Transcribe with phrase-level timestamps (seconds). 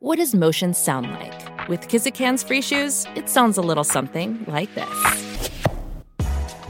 [0.00, 1.68] What does motion sound like?
[1.68, 5.40] With Kizikans free shoes, it sounds a little something like this.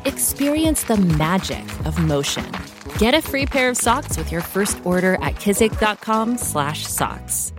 [0.06, 2.50] Experience the magic of motion.
[2.96, 7.52] Get a free pair of socks with your first order at kizik.com/socks.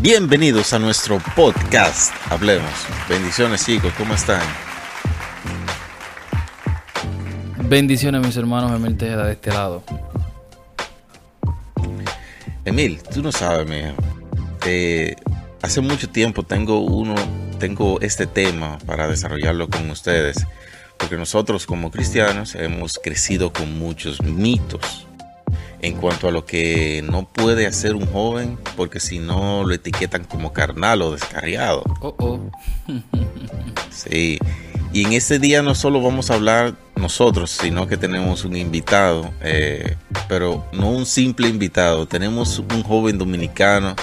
[0.00, 2.12] Bienvenidos a nuestro podcast.
[2.28, 2.86] Hablemos.
[3.08, 3.94] Bendiciones, chicos.
[3.94, 4.42] ¿Cómo están?
[7.70, 9.84] Bendiciones, mis hermanos Emil Tejeda de este lado.
[12.64, 13.94] Emil, tú no sabes, mijo.
[14.66, 15.14] Eh,
[15.62, 17.14] hace mucho tiempo tengo uno,
[17.60, 20.44] tengo este tema para desarrollarlo con ustedes,
[20.98, 25.06] porque nosotros como cristianos hemos crecido con muchos mitos
[25.80, 30.24] en cuanto a lo que no puede hacer un joven, porque si no lo etiquetan
[30.24, 31.84] como carnal o descarriado.
[32.00, 32.50] Oh, oh.
[33.92, 34.40] Sí.
[34.92, 39.30] Y en este día no solo vamos a hablar nosotros, sino que tenemos un invitado,
[39.40, 39.96] eh,
[40.28, 43.94] pero no un simple invitado, tenemos un joven dominicano,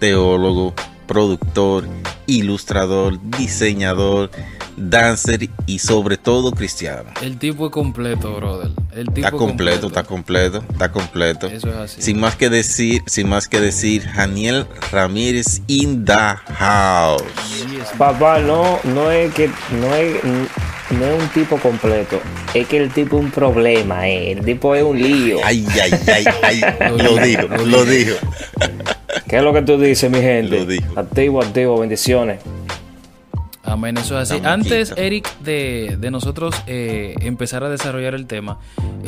[0.00, 0.74] teólogo,
[1.12, 1.84] productor,
[2.26, 4.30] ilustrador, diseñador,
[4.78, 7.10] dancer y sobre todo cristiano.
[7.20, 8.70] El tipo es completo, brother.
[8.92, 11.46] El tipo Está es completo, está completo, está completo.
[11.48, 12.00] Eso es así.
[12.00, 16.14] Sin más que decir, sin más que decir, Janiel Ramírez in the
[16.54, 17.22] house.
[17.98, 20.16] Papá, no, no es que no es,
[20.92, 22.20] no es un tipo completo,
[22.54, 24.32] es que el tipo es un problema, eh.
[24.32, 25.38] el tipo es un lío.
[25.44, 26.60] Ay, ay, ay, ay,
[26.98, 28.14] lo dijo, lo dijo.
[29.28, 30.58] ¿Qué es lo que tú dices, mi gente?
[30.58, 30.98] Lo dijo.
[30.98, 32.40] Activo, activo, bendiciones.
[33.64, 34.36] Amén, eso es así.
[34.38, 34.92] Estamos Antes.
[34.96, 38.58] Eric, de, de nosotros eh, empezar a desarrollar el tema,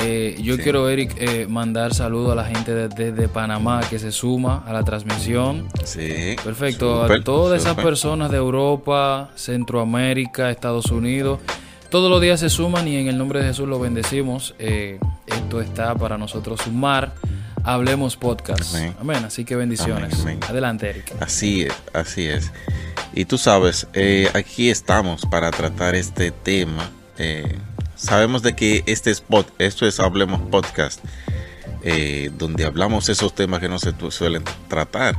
[0.00, 0.62] eh, yo Sí.
[0.62, 4.72] quiero, Eric, eh, mandar saludos a la gente de- desde Panamá que se suma a
[4.72, 5.69] la transmisión.
[5.84, 6.36] Sí.
[6.42, 11.41] Perfecto, a todas esas personas de Europa, Centroamérica, Estados Unidos,
[11.95, 14.56] todos los días se suman y en el nombre de Jesús los bendecimos.
[14.59, 17.14] Eh, esto está para nosotros sumar.
[17.62, 18.75] Hablemos podcast.
[18.75, 18.97] Amén.
[19.00, 19.25] Amén.
[19.25, 20.12] Así que bendiciones.
[20.15, 20.41] Amén, amén.
[20.49, 21.12] Adelante, Eric.
[21.21, 22.50] Así es, así es.
[23.12, 26.91] Y tú sabes, eh, aquí estamos para tratar este tema.
[27.16, 27.60] Eh,
[27.94, 30.99] sabemos de que este es pod- esto es Hablemos Podcast,
[31.84, 35.15] eh, donde hablamos esos temas que no se suelen tratar.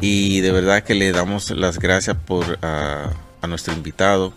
[0.00, 3.10] Y de verdad que le damos las gracias por a,
[3.42, 4.32] a nuestro invitado.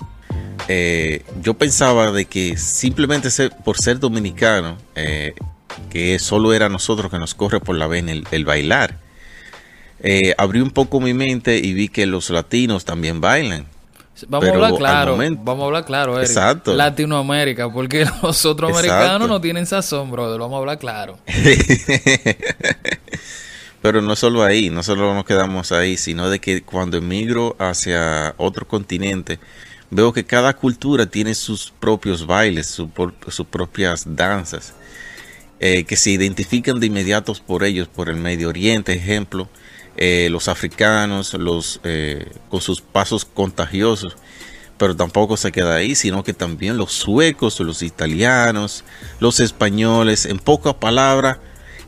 [0.68, 5.34] Eh, yo pensaba de que simplemente ser- por ser dominicano, eh,
[5.90, 8.98] que solo era a nosotros que nos corre por la vena el- el bailar
[10.02, 13.66] eh, abrí un poco mi mente y vi que los latinos también bailan.
[14.30, 15.12] Vamos Pero a hablar claro.
[15.14, 16.30] momento- Vamos a hablar claro, Eric.
[16.30, 16.74] Exacto.
[16.74, 18.94] Latinoamérica, porque los otros Exacto.
[18.94, 20.40] americanos no tienen sazón, brother.
[20.40, 21.18] Vamos a hablar claro.
[23.82, 28.34] Pero no solo ahí, no solo nos quedamos ahí, sino de que cuando emigro hacia
[28.38, 29.40] otro continente,
[29.92, 34.74] veo que cada cultura tiene sus propios bailes, sus propias danzas,
[35.60, 39.50] eh, que se identifican de inmediato por ellos, por el Medio Oriente, ejemplo,
[39.98, 44.16] eh, los africanos, los eh, con sus pasos contagiosos,
[44.78, 48.86] pero tampoco se queda ahí, sino que también los suecos, los italianos,
[49.20, 51.40] los españoles, en pocas palabras,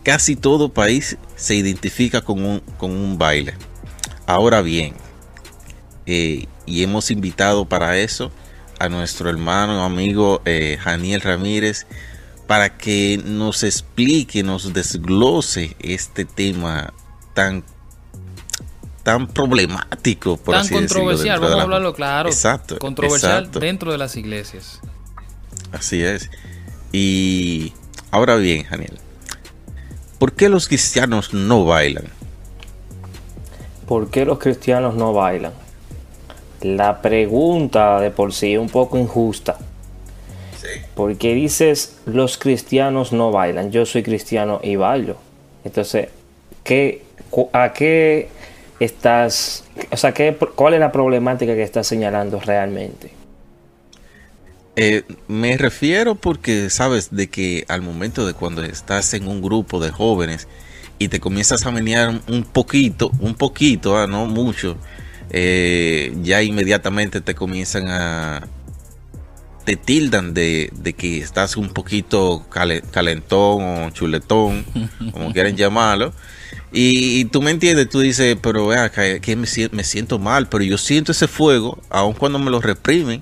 [0.03, 3.53] casi todo país se identifica con un, con un baile.
[4.25, 4.95] Ahora bien,
[6.71, 8.31] y hemos invitado para eso
[8.79, 11.85] a nuestro hermano, amigo eh, Janiel Ramírez,
[12.47, 16.93] para que nos explique, nos desglose este tema
[17.33, 17.63] tan
[19.03, 22.29] tan problemático, por Tan así decirlo, controversial, dentro de vamos a la- hablarlo claro.
[22.29, 22.77] Exacto.
[22.79, 23.59] Controversial exacto.
[23.59, 24.79] dentro de las iglesias.
[25.71, 26.29] Así es.
[26.91, 27.73] Y
[28.11, 28.99] ahora bien, Daniel,
[30.19, 32.05] ¿por qué los cristianos no bailan?
[33.87, 35.53] ¿Por qué los cristianos no bailan?
[36.61, 39.57] La pregunta de por sí es un poco injusta.
[40.95, 43.71] Porque dices, los cristianos no bailan.
[43.71, 45.17] Yo soy cristiano y bailo.
[45.63, 46.09] Entonces,
[46.63, 47.03] ¿qué,
[47.53, 48.29] ¿a qué
[48.79, 49.63] estás...
[49.91, 53.11] O sea, ¿qué, ¿cuál es la problemática que estás señalando realmente?
[54.75, 59.79] Eh, me refiero porque sabes de que al momento de cuando estás en un grupo
[59.79, 60.47] de jóvenes
[60.97, 64.77] y te comienzas a menear un poquito, un poquito, ah, no mucho,
[65.31, 68.47] eh, ya inmediatamente te comienzan a,
[69.65, 74.65] te tildan de, de que estás un poquito cale- calentón o chuletón,
[75.13, 76.13] como quieran llamarlo.
[76.73, 80.19] Y, y tú me entiendes, tú dices, pero vea, que, que me, sien- me siento
[80.19, 83.21] mal, pero yo siento ese fuego, aun cuando me lo reprimen,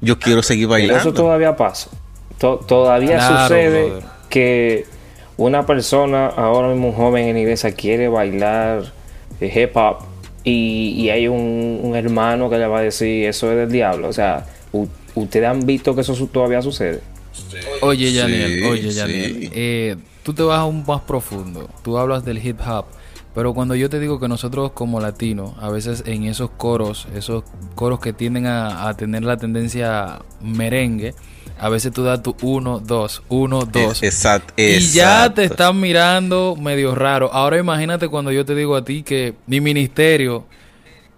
[0.00, 1.00] yo quiero seguir bailando.
[1.00, 1.90] Eso todavía pasa.
[2.38, 4.04] To- todavía Claro, sucede brother.
[4.30, 4.86] que
[5.36, 8.92] una persona, ahora mismo un joven en la iglesia, quiere bailar
[9.40, 9.98] eh, hip hop
[10.44, 14.08] y, y hay un, un hermano que le va a decir eso es del diablo.
[14.08, 17.00] O sea, u- ¿Ustedes han visto que eso todavía sucede?
[17.82, 19.50] Oye, Yaniel, oye, Yaniel.
[19.52, 21.68] Eh, tú te vas aún más profundo.
[21.82, 22.86] Tú hablas del hip hop.
[23.34, 27.44] Pero cuando yo te digo que nosotros como latinos, a veces en esos coros, esos
[27.74, 31.14] coros que tienden a, tener la tendencia merengue,
[31.58, 34.02] a veces tú das tu uno, dos, uno, dos.
[34.02, 34.54] Exacto.
[34.56, 37.32] Y ya te están mirando medio raro.
[37.32, 40.44] Ahora imagínate cuando yo te digo a ti que mi ministerio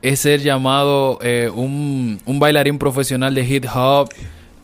[0.02, 4.08] es ser llamado eh, un, bailarín profesional de hip hop,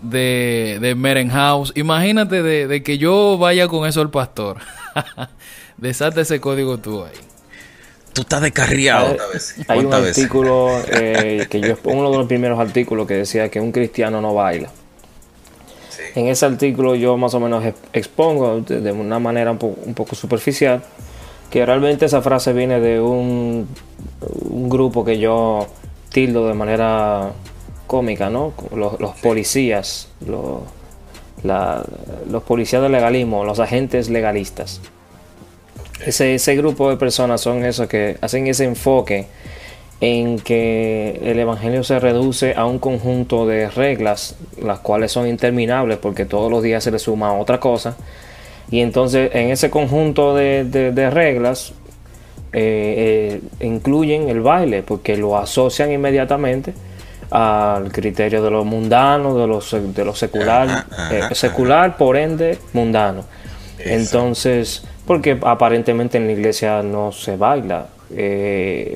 [0.01, 1.73] de, de House.
[1.77, 4.59] Imagínate de, que yo vaya con eso al pastor.
[5.77, 7.13] Desate ese código tú ahí.
[8.15, 9.15] Tú estás descarriado.
[9.69, 13.73] Hay, un artículo eh, que yo uno de los primeros artículos que decía que un
[13.73, 14.71] cristiano no baila.
[16.15, 20.83] En ese artículo yo más o menos expongo de una manera un poco superficial
[21.51, 23.69] que realmente esa frase viene de un,
[24.51, 25.67] un grupo que yo
[26.11, 27.31] tildo de manera
[27.87, 28.53] cómica, ¿no?
[28.75, 30.63] Los, policías, los,
[31.43, 34.81] los policías del legalismo, los agentes legalistas.
[36.05, 39.27] Ese, ese grupo de personas son esos que hacen ese enfoque
[40.01, 45.99] en que el Evangelio se reduce a un conjunto de reglas, las cuales son interminables
[45.99, 47.97] porque todos los días se le suma otra cosa
[48.71, 51.73] y entonces en ese conjunto de, reglas
[52.53, 56.75] eh, eh, incluyen el baile, porque lo asocian inmediatamente
[57.31, 63.25] al criterio de lo mundano, de lo, de lo secular, eh, secular por ende mundano.
[63.79, 67.87] Entonces, porque aparentemente en la iglesia no se baila.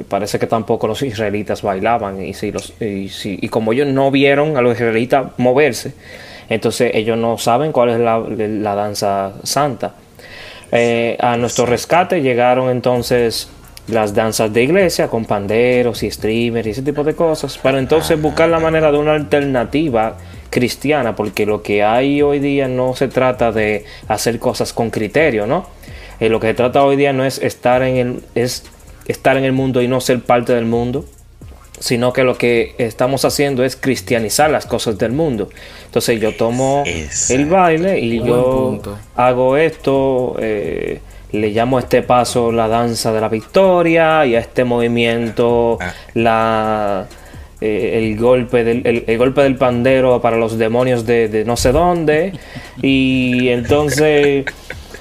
[0.08, 4.10] Parece que tampoco los israelitas bailaban y, si los, y, si, y como ellos no
[4.10, 5.94] vieron a los israelitas moverse,
[6.50, 9.94] entonces ellos no saben cuál es la, danza santa.
[10.72, 13.48] Eh, a nuestro rescate llegaron entonces
[13.86, 18.20] las danzas de iglesia con panderos y streamers y ese tipo de cosas, para entonces
[18.20, 20.16] buscar la manera de una alternativa
[20.50, 25.46] cristiana, porque lo que hay hoy día no se trata de hacer cosas con criterio,
[25.46, 25.66] ¿no?
[26.18, 28.64] Eh, lo que se trata hoy día no es estar en el, es
[29.06, 31.04] estar en el mundo y no ser parte del mundo,
[31.80, 35.48] sino que lo que estamos haciendo es cristianizar las cosas del mundo.
[35.86, 36.84] Entonces yo tomo
[37.30, 38.80] el baile y yo
[39.16, 41.00] hago esto, eh,
[41.32, 45.92] le llamo a este paso la danza de la victoria y a este movimiento ah.
[46.14, 47.06] la...
[47.62, 52.32] Eh, el golpe del el, golpe del pandero para los demonios de, no sé dónde
[52.80, 54.46] y entonces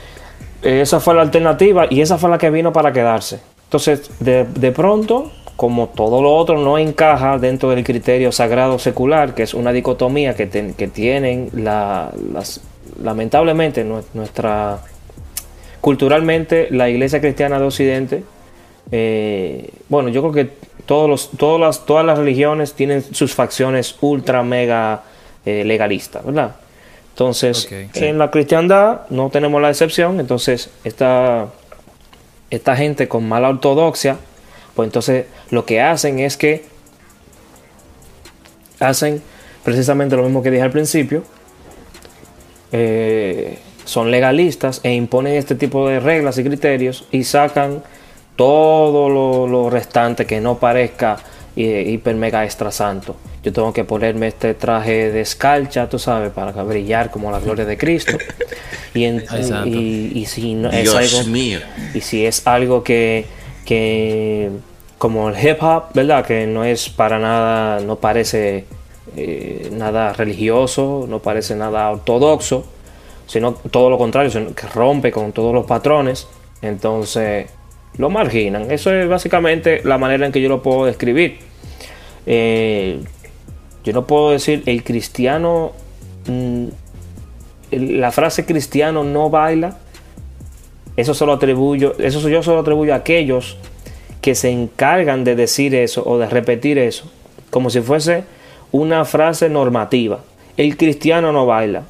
[0.61, 4.71] esa fue la alternativa y esa fue la que vino para quedarse entonces de, de
[4.71, 9.73] pronto como todo lo otro no encaja dentro del criterio sagrado secular, que es una
[9.73, 12.61] dicotomía que, tienen la, las,
[13.03, 13.83] lamentablemente
[14.13, 14.79] nuestra
[15.81, 18.23] culturalmente la iglesia cristiana de Occidente,
[18.93, 20.53] eh, bueno, yo creo que
[20.85, 25.03] todos los, todas, las, todas las religiones tienen sus facciones ultra mega
[25.45, 26.55] eh, legalistas, ¿verdad?
[27.09, 31.49] Entonces, en la cristiandad no tenemos la excepción, entonces esta,
[32.49, 34.17] esta gente con mala ortodoxia,
[34.75, 36.65] pues entonces lo que hacen es que
[38.79, 39.21] hacen
[39.63, 41.23] precisamente lo mismo que dije al principio.
[42.71, 47.81] Eh, son legalistas e imponen este tipo de reglas y criterios y sacan
[48.35, 49.09] todo
[49.47, 51.17] lo, restante que no parezca
[51.55, 53.15] eh, hiper mega extra santo.
[53.43, 57.65] Yo tengo que ponerme este traje de escarcha, tú sabes, para brillar como la gloria
[57.65, 58.17] de Cristo.
[58.91, 59.05] Y,
[60.15, 61.37] y, si no, es algo,
[61.93, 63.23] y si es algo que,
[63.63, 64.49] que
[64.97, 66.25] como el hip hop, ¿verdad?
[66.25, 68.65] Que no es para nada, no parece
[69.15, 72.65] eh, nada religioso, no parece nada ortodoxo,
[73.27, 76.27] sino todo lo contrario, que rompe con todos los patrones.
[76.61, 77.47] Entonces,
[77.97, 78.71] lo marginan.
[78.71, 81.39] Eso es básicamente la manera en que yo lo puedo describir.
[82.25, 82.99] Eh,
[83.83, 85.71] yo no puedo decir el cristiano,
[86.27, 86.65] mm,
[87.71, 89.77] la frase cristiano no baila.
[90.95, 93.57] Eso solo atribuyo, eso yo solo atribuyo a aquellos
[94.21, 97.09] que se encargan de decir eso o de repetir eso,
[97.49, 98.25] como si fuese
[98.71, 100.19] una frase normativa.
[100.57, 101.83] El cristiano no baila.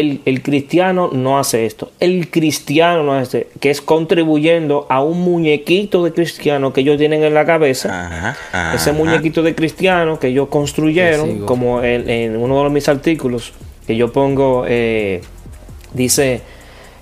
[0.00, 1.90] El, cristiano no hace esto.
[2.00, 7.24] El cristiano no hace que es contribuyendo a un muñequito de cristiano que ellos tienen
[7.24, 8.36] en la cabeza.
[8.74, 13.52] Ese muñequito de cristiano que ellos construyeron, como en, uno de mis artículos
[13.86, 15.20] que yo pongo, eh,
[15.94, 16.42] dice,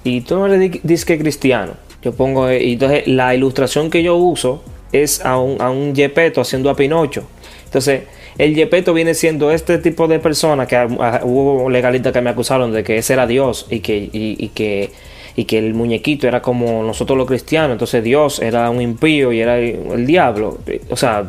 [0.05, 4.15] y tú no le dices que cristiano yo pongo, y entonces la ilustración que yo
[4.15, 4.63] uso
[4.93, 7.25] es a un, a un Yepeto haciendo a Pinocho.
[7.65, 8.03] Entonces,
[8.39, 10.77] el Yepeto viene siendo este tipo de persona que
[11.23, 14.91] hubo legalistas que me acusaron de que ese era Dios y que, y, que,
[15.37, 17.73] y que el muñequito era como nosotros los cristianos.
[17.73, 20.59] Entonces, Dios era un impío y era el diablo.
[20.91, 21.27] O sea,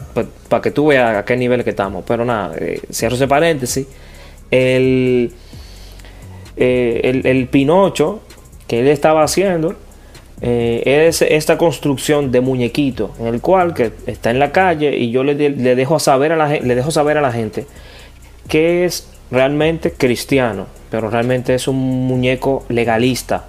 [0.50, 2.04] para que tú veas a qué nivel que estamos.
[2.06, 3.88] Pero nada, eh, cierro ese paréntesis.
[4.52, 5.32] el,
[6.58, 8.22] eh, el, el Pinocho
[8.68, 9.76] que él estaba haciendo
[10.41, 15.10] eh, es esta construcción de muñequito en el cual que está en la calle y
[15.10, 17.65] yo le, le dejo saber a la le dejo saber a la gente
[18.48, 21.77] que es realmente cristiano pero realmente es un
[22.08, 23.46] muñeco legalista.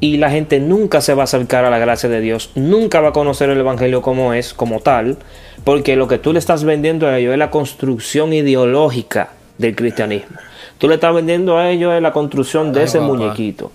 [0.00, 3.10] Y la gente nunca se va a acercar a la gracia de Dios nunca va
[3.10, 5.16] a conocer el evangelio como es como tal
[5.62, 10.38] porque lo que tú le estás vendiendo a ellos es la construcción ideológica del cristianismo.
[10.78, 13.70] Tú le estás vendiendo a ellos la construcción de ese muñequito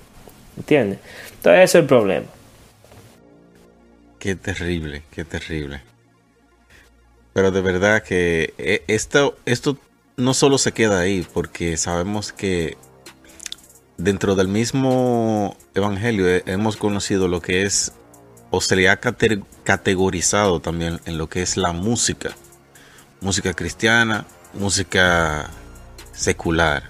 [0.58, 1.00] ¿entiendes?
[1.38, 2.26] entonces ese es el problema
[4.28, 5.82] Qué terrible, qué terrible.
[7.32, 9.78] Pero de verdad que eh, esto, esto
[10.18, 12.76] no solo se queda ahí, porque sabemos que
[13.98, 17.94] dentro del mismo evangelio eh, hemos conocido lo que es,
[18.52, 22.36] o se le ha cate- categorizado también en lo que es la música.
[23.22, 25.50] Música cristiana, música
[26.12, 26.84] secular.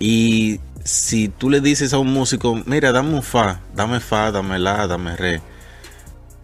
[0.00, 4.58] Y si tú le dices a un músico, mira, dame un fa, dame fa, dame
[4.58, 5.53] la, dame re.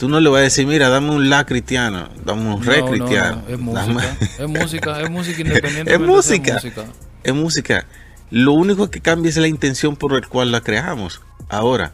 [0.01, 2.87] Tú no le vas a decir, mira, dame un la cristiano, dame un re No,
[2.87, 3.43] no, cristiano.
[3.47, 4.17] no, es música.
[4.39, 6.61] Es música, es música independientemente Es música.
[7.23, 7.87] es música.
[8.31, 11.21] Lo único que cambia es la intención por la cual la creamos.
[11.51, 11.93] Ahora,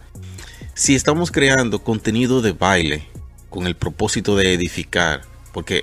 [0.75, 3.09] si estamos creando contenido de baile
[3.51, 5.23] con el propósito de edificar,
[5.53, 5.83] porque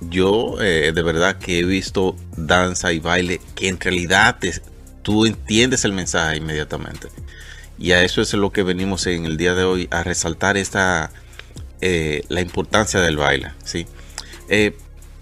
[0.00, 4.60] yo eh, de verdad que he visto danza y baile que en realidad te-
[5.02, 7.06] tú entiendes el mensaje inmediatamente.
[7.78, 11.10] Y a eso es lo que venimos en el día de hoy, a resaltar esta
[11.80, 13.52] eh, la importancia del baile.
[13.64, 13.86] ¿sí?
[14.48, 14.76] Eh,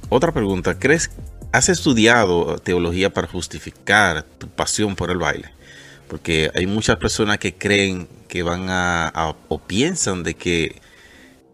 [0.09, 1.11] otra pregunta, ¿crees,
[1.53, 5.51] has estudiado teología para justificar tu pasión por el baile?
[6.09, 10.81] Porque hay muchas personas que creen que van a, a- o piensan de que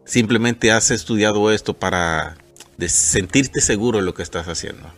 [0.05, 2.37] simplemente has estudiado esto para
[2.77, 4.93] de sentirte seguro en lo que estás haciendo.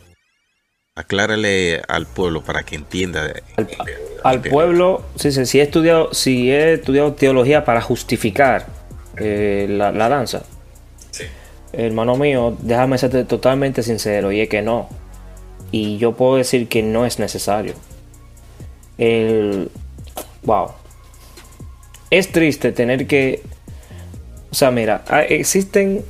[0.95, 3.31] Aclárale al pueblo para que entienda.
[3.55, 3.67] al,
[4.23, 8.65] al pueblo, sí, sí, he estudiado, si he estudiado teología para justificar
[9.19, 10.43] eh, la, la danza,
[11.73, 14.89] hermano mío, déjame ser totalmente sincero, y es que no.
[15.71, 17.73] Y yo puedo decir que no es necesario.
[18.97, 19.69] El.
[20.43, 20.71] Wow.
[22.09, 23.43] Es triste tener que.
[24.49, 26.03] O sea, mira, ah, existen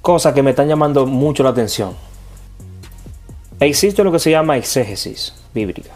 [0.00, 1.94] cosas que me están llamando mucho la atención.
[3.58, 5.90] Existe lo que se llama exégesis bíblica.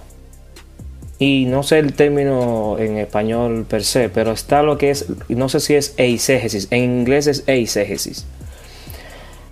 [1.19, 5.49] Y no sé el término en español per se, pero está lo que es, no
[5.49, 8.27] sé si es eisegesis, en inglés es eisegesis.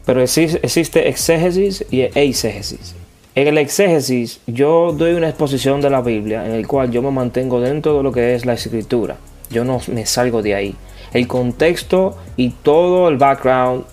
[0.04, 2.95] Pero exi- existe exégesis y eisegesis.
[3.35, 7.11] En el exégesis yo doy una exposición de la Biblia en el cual yo me
[7.12, 9.16] mantengo dentro de lo que es la escritura.
[9.49, 10.75] Yo no me salgo de ahí.
[11.12, 13.85] El contexto y todo el background,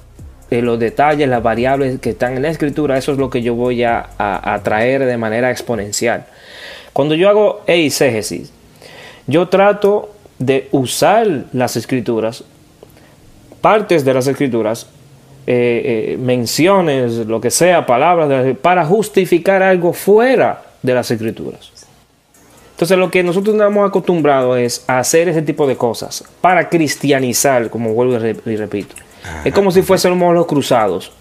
[0.50, 3.54] eh, los detalles, las variables que están en la escritura, eso es lo que yo
[3.54, 6.26] voy a, a- a traer de manera exponencial.
[7.00, 8.52] Cuando yo hago eisegesis,
[9.26, 12.44] yo trato de usar las escrituras,
[13.62, 14.86] partes de las escrituras,
[15.48, 21.72] eh, eh, menciones, lo que sea, palabras, de- para justificar algo fuera de las escrituras.
[22.72, 27.70] Entonces lo que nosotros estamos acostumbrados es a hacer ese tipo de cosas para cristianizar,
[27.70, 28.96] como vuelvo y repito.
[29.46, 31.14] Es como si fuésemos los cruzados.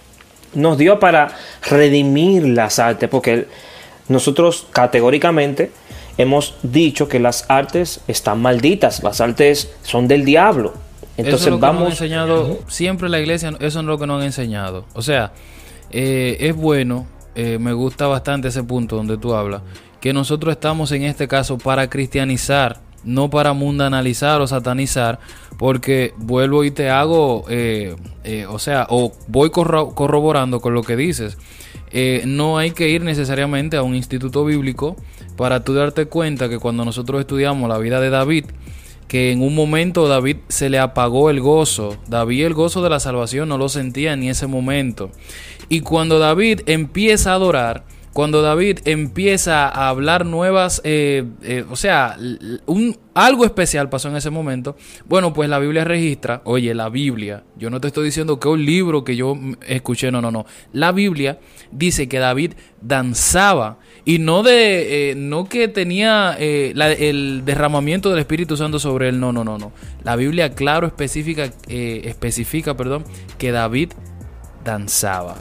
[0.55, 1.29] Nos dio para
[1.71, 3.47] redimir las artes, porque
[4.09, 5.71] nosotros categóricamente
[6.17, 10.75] hemos dicho que las artes están malditas, las artes son del diablo.
[11.17, 11.93] Entonces eso es lo que nos han vamos...
[11.93, 14.85] enseñado siempre la iglesia, eso es lo que nos han enseñado.
[14.95, 15.33] O sea,
[15.91, 19.63] eh, es bueno, eh, me gusta bastante ese punto donde tú hablas,
[20.01, 25.19] que nosotros estamos en este caso para cristianizar, no para mundanalizar o satanizar,
[25.57, 30.83] porque vuelvo y te hago, eh, eh, o sea, o voy corro- corroborando con lo
[30.83, 31.37] que dices.
[31.91, 34.97] Eh, no hay que ir necesariamente a un instituto bíblico
[35.37, 38.45] para tú darte cuenta que cuando nosotros estudiamos la vida de David,
[39.09, 41.97] que en un momento David se le apagó el gozo.
[42.09, 45.11] David el gozo de la salvación no lo sentía en ese momento.
[45.69, 47.85] Y cuando David empieza a adorar,
[48.19, 52.17] cuando David empieza a hablar nuevas, eh, eh, o sea,
[52.67, 54.77] un, algo especial pasó en ese momento.
[55.07, 58.65] Bueno, pues la Biblia registra, oye, la Biblia, yo no te estoy diciendo que un
[58.65, 60.47] libro que yo escuché, no, no, no.
[60.73, 61.39] La Biblia
[61.71, 68.57] dice que David danzaba y no de, eh, no que tenía el derramamiento del Espíritu
[68.57, 69.71] Santo sobre él, no, no, no, no.
[70.03, 73.05] La Biblia claro especifica, especifica, perdón,
[73.39, 73.93] que David
[74.65, 75.37] danzaba.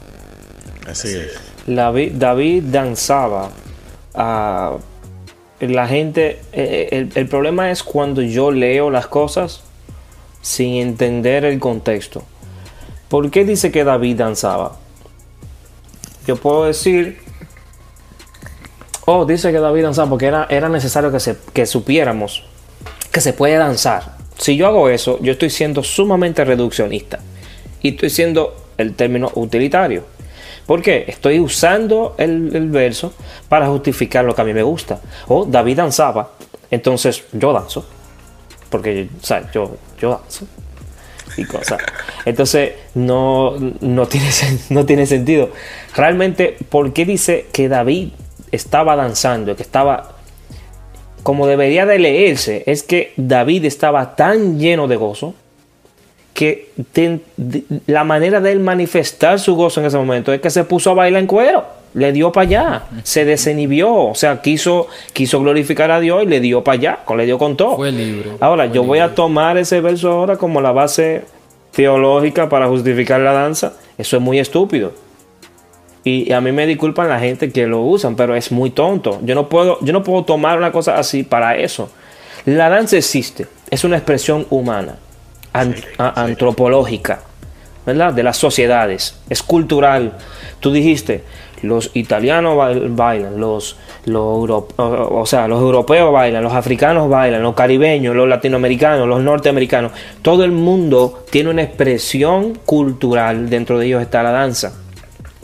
[0.86, 1.47] Así es.
[1.74, 3.50] David danzaba.
[4.14, 4.76] ah,
[5.60, 6.40] la gente.
[6.52, 9.62] eh, el, el problema es cuando yo leo las cosas
[10.40, 12.22] sin entender el contexto.
[13.08, 14.76] ¿Por qué dice que David danzaba?
[16.26, 17.20] Yo puedo decir.
[19.06, 22.44] Oh, dice que David danzaba porque era, era necesario que, se, que supiéramos
[23.10, 24.16] que se puede danzar.
[24.36, 27.18] Si yo hago eso, yo estoy siendo sumamente reduccionista.
[27.82, 30.04] Y estoy siendo el término utilitario.
[30.68, 31.06] ¿Por qué?
[31.08, 33.14] Estoy usando el, el verso
[33.48, 35.00] para justificar lo que a mí me gusta.
[35.26, 36.32] O David danzaba,
[36.70, 37.86] entonces yo danzo.
[38.68, 40.46] Porque, o sea, yo, yo danzo.
[41.38, 41.80] Y cosas.
[42.26, 44.28] Entonces, no, no, tiene,
[44.68, 45.48] no tiene sentido.
[45.96, 48.10] Realmente, ¿por qué dice que David
[48.52, 49.56] estaba danzando?
[49.56, 50.16] Que estaba
[51.22, 55.34] como debería de leerse, es que David estaba tan lleno de gozo
[56.38, 60.62] que de- la manera de él manifestar su gozo en ese momento es que se
[60.62, 61.64] puso a bailar en cuero,
[61.94, 66.38] le dio para allá, se desinhibió, o sea, quiso, quiso glorificar a Dios y le
[66.38, 67.74] dio para allá, le dio con todo.
[67.74, 68.30] Fue libre.
[68.38, 71.24] Ahora, Fue yo voy a tomar ese verso ahora como la base
[71.72, 73.72] teológica para justificar la danza.
[73.98, 74.92] Eso es muy estúpido.
[76.04, 79.18] Y a mí me disculpan la gente que lo usan, pero es muy tonto.
[79.24, 81.90] Yo no puedo, yo no puedo tomar una cosa así para eso.
[82.44, 84.94] La danza existe, es una expresión humana,
[85.52, 87.20] antropológica,
[87.86, 88.12] ¿verdad?
[88.12, 90.12] De las sociedades, es cultural.
[90.60, 91.24] Tú dijiste,
[91.62, 97.54] los italianos bail- bailan, los, los o sea, los europeos bailan, los africanos bailan, los
[97.54, 99.92] caribeños, los latinoamericanos, los norteamericanos.
[100.22, 104.72] Todo el mundo tiene una expresión cultural, dentro de ellos está la danza.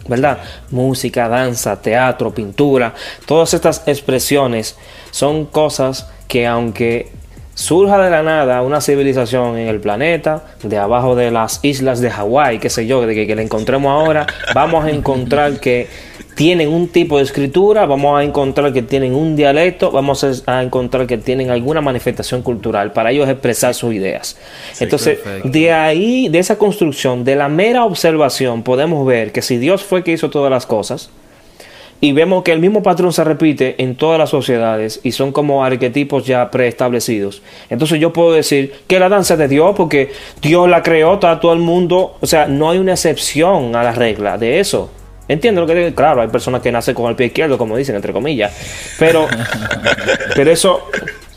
[0.06, 0.36] ¿verdad?
[0.70, 2.92] Música, danza, teatro, pintura,
[3.24, 4.76] todas estas expresiones
[5.10, 7.10] son cosas que aunque
[7.54, 12.10] surja de la nada una civilización en el planeta, de abajo de las islas de
[12.10, 15.88] Hawái, qué sé yo, de que, que la encontremos ahora, vamos a encontrar que
[16.34, 21.06] tienen un tipo de escritura, vamos a encontrar que tienen un dialecto, vamos a encontrar
[21.06, 24.36] que tienen alguna manifestación cultural para ellos expresar sus ideas.
[24.80, 25.48] Entonces, perfecto.
[25.48, 30.02] de ahí, de esa construcción, de la mera observación, podemos ver que si Dios fue
[30.02, 31.10] que hizo todas las cosas,
[32.00, 35.64] y vemos que el mismo patrón se repite en todas las sociedades y son como
[35.64, 37.42] arquetipos ya preestablecidos.
[37.70, 41.40] Entonces yo puedo decir que la danza es de Dios porque Dios la creó, está
[41.40, 44.90] todo el mundo, o sea, no hay una excepción a la regla de eso.
[45.26, 47.96] Entiendo lo que digo, claro, hay personas que nacen con el pie izquierdo, como dicen,
[47.96, 48.52] entre comillas,
[48.98, 49.26] pero,
[50.34, 50.86] pero eso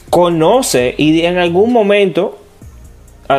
[0.10, 2.47] conoce y en algún momento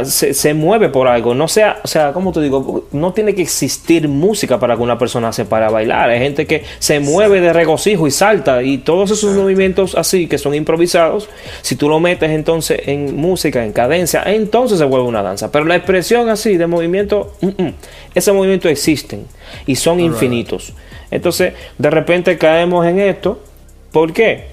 [0.05, 1.35] se, se mueve por algo.
[1.35, 4.99] No sea, o sea, como te digo, no tiene que existir música para que una
[4.99, 6.11] persona se para a bailar.
[6.11, 10.39] Hay gente que se mueve de regocijo y salta y todos esos movimientos así que
[10.39, 11.29] son improvisados,
[11.63, 15.51] si tú lo metes entonces en música, en cadencia, entonces se vuelve una danza.
[15.51, 17.75] Pero la expresión así de movimiento, mm, mm,
[18.15, 19.27] esos movimientos existen
[19.67, 20.75] y son infinitos.
[21.11, 23.41] Entonces, de repente caemos en esto.
[23.93, 24.49] ¿Por qué?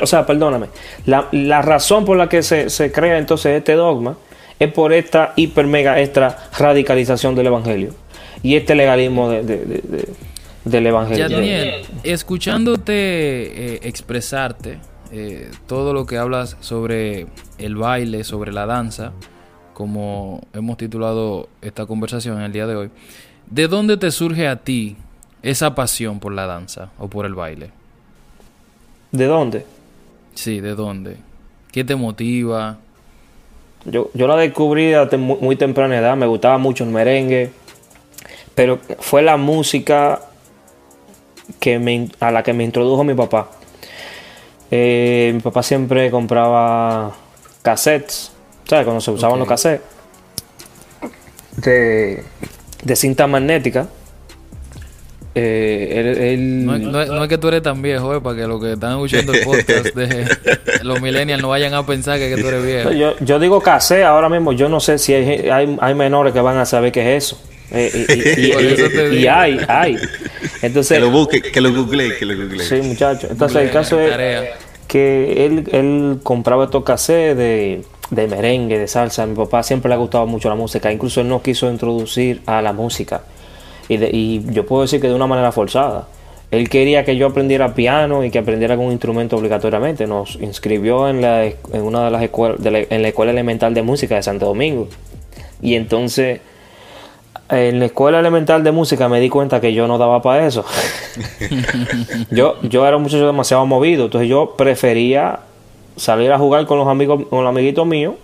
[0.00, 0.68] O sea, perdóname.
[1.04, 4.16] La, la razón por la que se, se crea entonces este dogma
[4.64, 7.94] es por esta hiper mega extra radicalización del evangelio
[8.42, 10.08] y este legalismo de- de- de- de-
[10.64, 11.28] del evangelio.
[11.28, 14.78] Daniel, escuchándote eh, expresarte
[15.12, 17.26] eh, todo lo que hablas sobre
[17.58, 19.12] el baile, sobre la danza,
[19.74, 22.90] como hemos titulado esta conversación en el día de hoy,
[23.50, 24.96] ¿de dónde te surge a ti
[25.42, 27.70] esa pasión por la danza o por el baile?
[29.12, 29.64] ¿De dónde?
[30.34, 31.16] Sí, ¿de dónde?
[31.70, 32.78] ¿Qué te motiva?
[33.86, 37.50] Yo, yo la descubrí a tem- muy, muy temprana edad, me gustaba mucho el merengue,
[38.54, 40.22] pero fue la música
[41.60, 43.50] que me, a la que me introdujo mi papá.
[44.70, 47.12] Eh, mi papá siempre compraba
[47.62, 48.32] cassettes,
[48.66, 48.84] ¿sabes?
[48.84, 49.86] Cuando se usaban los cassettes
[51.58, 52.24] de,
[52.82, 53.88] de cinta magnética.
[55.36, 58.20] Eh, él- él- No, es- no es- no es que tú eres tan viejo, eh,
[58.20, 60.26] para que los que están escuchando el podcast de
[60.84, 62.92] los millennials no vayan a pensar que, que tú eres viejo.
[62.92, 66.40] Yo, yo digo cassette ahora mismo, yo no sé si hay, hay, hay menores que
[66.40, 67.40] van a saber qué es eso.
[67.72, 68.40] Eh, y,
[69.16, 69.96] y- y- hay, hay.
[70.62, 72.64] Entonces, Que lo busque, que lo googlee, que lo googlee.
[72.64, 73.30] sí, muchachos.
[73.30, 74.44] Entonces, el caso es Tarea.
[74.86, 79.24] que él, él compraba estos cassettes de, de merengue, de salsa.
[79.24, 80.92] A mi papá siempre le ha gustado mucho la música.
[80.92, 83.22] Incluso él nos quiso introducir a la música.
[83.88, 86.08] Y, yo puedo decir que de una manera forzada.
[86.50, 90.06] Él quería que yo aprendiera piano y que aprendiera algún instrumento obligatoriamente.
[90.06, 94.14] Nos inscribió en, la, en una de las escuelas, en la Escuela Elemental de Música
[94.14, 94.88] de Santo Domingo.
[95.60, 96.40] Y entonces,
[97.48, 100.64] en la Escuela Elemental de Música me di cuenta que yo no daba para eso.
[102.30, 104.04] yo, yo era un muchacho demasiado movido.
[104.04, 105.40] Entonces yo prefería
[105.96, 108.14] salir a jugar con los amigos, con los amiguitos míos,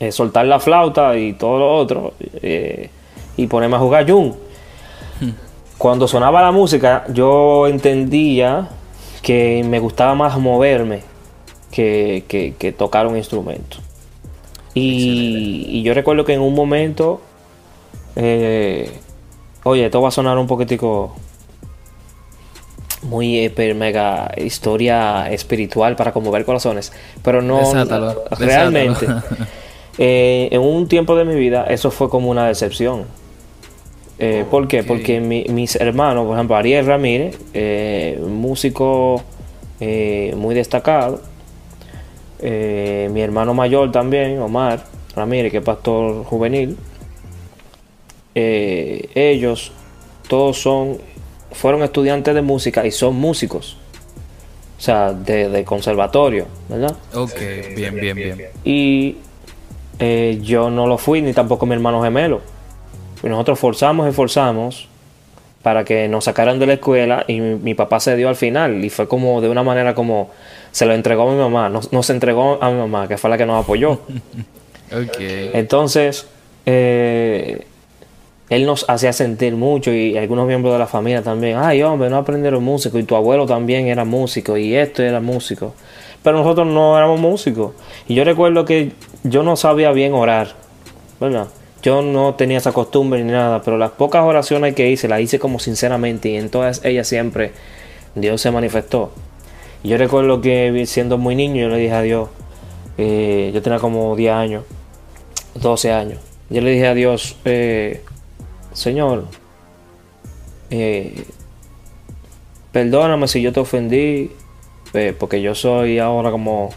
[0.00, 2.90] eh, soltar la flauta y todo lo otro, eh,
[3.36, 4.34] y ponerme a jugar Jun.
[5.86, 8.70] Cuando sonaba la música, yo entendía
[9.22, 11.02] que me gustaba más moverme
[11.70, 13.76] que, que- que tocar un instrumento.
[14.74, 17.20] Y, y yo recuerdo que en un momento,
[18.16, 18.98] eh,
[19.62, 21.14] oye, esto va a sonar un poquitico
[23.02, 29.06] muy hiper mega historia espiritual para conmover corazones, pero no Desátalo, realmente.
[29.06, 29.46] desátalo.
[29.98, 33.04] eh, en un tiempo de mi vida eso fue como una decepción.
[34.18, 34.82] Eh, ¿Por qué?
[34.82, 39.22] Porque mi- mis hermanos, por ejemplo, Ariel Ramírez, eh, músico
[39.80, 41.20] eh, muy destacado,
[42.40, 46.76] eh, mi hermano mayor también, Omar Ramírez, que es pastor juvenil,
[48.34, 49.72] eh, ellos
[50.28, 50.98] todos son
[51.52, 53.76] fueron estudiantes de música y son músicos,
[54.78, 56.94] o sea, de, de conservatorio, ¿verdad?
[57.14, 57.32] Ok,
[57.74, 58.36] bien, bien, bien.
[58.64, 59.16] Y
[59.98, 62.40] eh, yo no lo fui, ni tampoco mi hermano gemelo.
[63.28, 64.88] Nosotros forzamos y forzamos
[65.62, 68.84] para que nos sacaran de la escuela y mi, mi papá se dio al final
[68.84, 70.30] y fue como de una manera como
[70.70, 73.38] se lo entregó a mi mamá, nos, nos entregó a mi mamá, que fue la
[73.38, 74.00] que nos apoyó.
[74.92, 75.16] Ok.
[75.18, 76.28] Entonces,
[76.64, 77.66] eh,
[78.48, 81.58] él nos hacía sentir mucho y algunos miembros de la familia también.
[81.58, 85.74] Ay, hombre, no aprendieron músico y tu abuelo también era músico y esto era músico.
[86.22, 87.72] Pero nosotros no éramos músicos.
[88.06, 88.92] Y yo recuerdo que
[89.24, 90.54] yo no sabía bien orar,
[91.20, 91.48] ¿verdad?
[91.86, 95.38] Yo no tenía esa costumbre ni nada, pero las pocas oraciones que hice las hice
[95.38, 97.52] como sinceramente y en todas ellas siempre
[98.16, 99.12] Dios se manifestó.
[99.84, 102.28] Yo recuerdo que siendo muy niño yo le dije a Dios,
[102.98, 104.64] eh, yo tenía como 10 años,
[105.54, 106.18] 12 años.
[106.50, 108.02] Yo le dije a Dios, eh,
[108.72, 109.26] Señor,
[110.70, 111.22] eh,
[112.72, 114.32] perdóname si yo te ofendí,
[115.20, 116.70] porque yo soy ahora como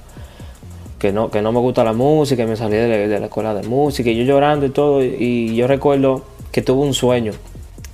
[1.00, 3.26] que no, que no me gusta la música, y me salí de la, de la
[3.26, 7.32] escuela de música, y yo llorando y todo, y yo recuerdo que tuve un sueño.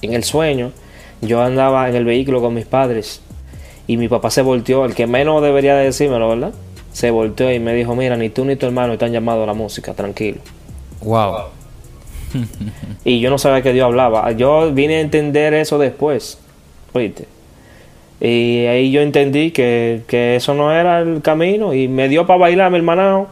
[0.02, 0.72] En el sueño,
[1.22, 3.22] yo andaba en el vehículo con mis padres,
[3.88, 6.54] y mi papá se volteó, el que menos debería de decírmelo, ¿verdad?
[6.91, 9.54] Se volteó y me dijo, mira, ni tú ni tu hermano están llamados a la
[9.54, 10.39] música, tranquilo.
[11.02, 11.36] Wow.
[13.04, 14.32] Y yo no sabía que Dios hablaba.
[14.32, 16.38] Yo vine a entender eso después.
[16.94, 17.28] ¿Oíste?
[18.21, 21.73] Y ahí yo entendí que, que eso no era el camino.
[21.73, 23.28] Y me dio para bailar mi hermano.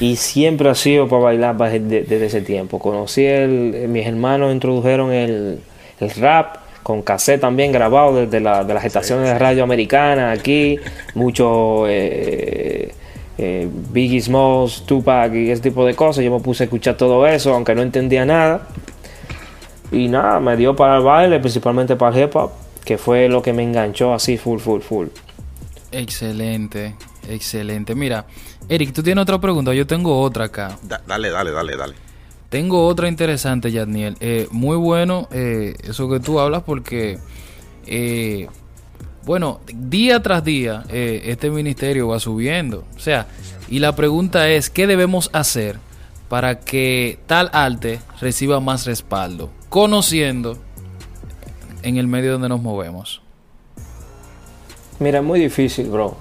[0.00, 2.78] Y siempre ha sido para bailar desde, desde ese tiempo.
[2.78, 3.86] Conocí el.
[3.88, 5.60] Mis hermanos introdujeron el,
[6.00, 10.78] el rap con cassette también grabado desde la, de las estaciones de radio americanas aquí.
[11.14, 11.86] Mucho.
[11.88, 12.92] Eh,
[13.40, 16.24] eh, Biggie Smalls, Tupac y ese tipo de cosas.
[16.24, 18.66] Yo me puse a escuchar todo eso, aunque no entendía nada.
[19.92, 22.50] Y nada, me dio para el baile, principalmente para el hip hop,
[22.88, 25.08] que fue lo que me enganchó así, full, full, full.
[25.92, 26.94] Excelente,
[27.28, 27.94] excelente.
[27.94, 28.24] Mira,
[28.66, 29.74] Eric, tú tienes otra pregunta.
[29.74, 30.78] Yo tengo otra acá.
[30.84, 31.94] Da- dale, dale, dale, dale.
[32.48, 34.16] Tengo otra interesante, Yadniel.
[34.20, 37.18] Eh, muy bueno eh, eso que tú hablas porque,
[37.86, 38.48] eh,
[39.26, 42.84] bueno, día tras día eh, este ministerio va subiendo.
[42.96, 43.26] O sea,
[43.68, 45.76] y la pregunta es, ¿qué debemos hacer
[46.30, 49.50] para que tal arte reciba más respaldo?
[49.68, 50.56] Conociendo
[51.82, 53.20] en el medio donde nos movemos.
[54.98, 56.16] Mira, es muy difícil, bro.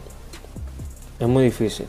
[1.19, 1.85] Es muy difícil.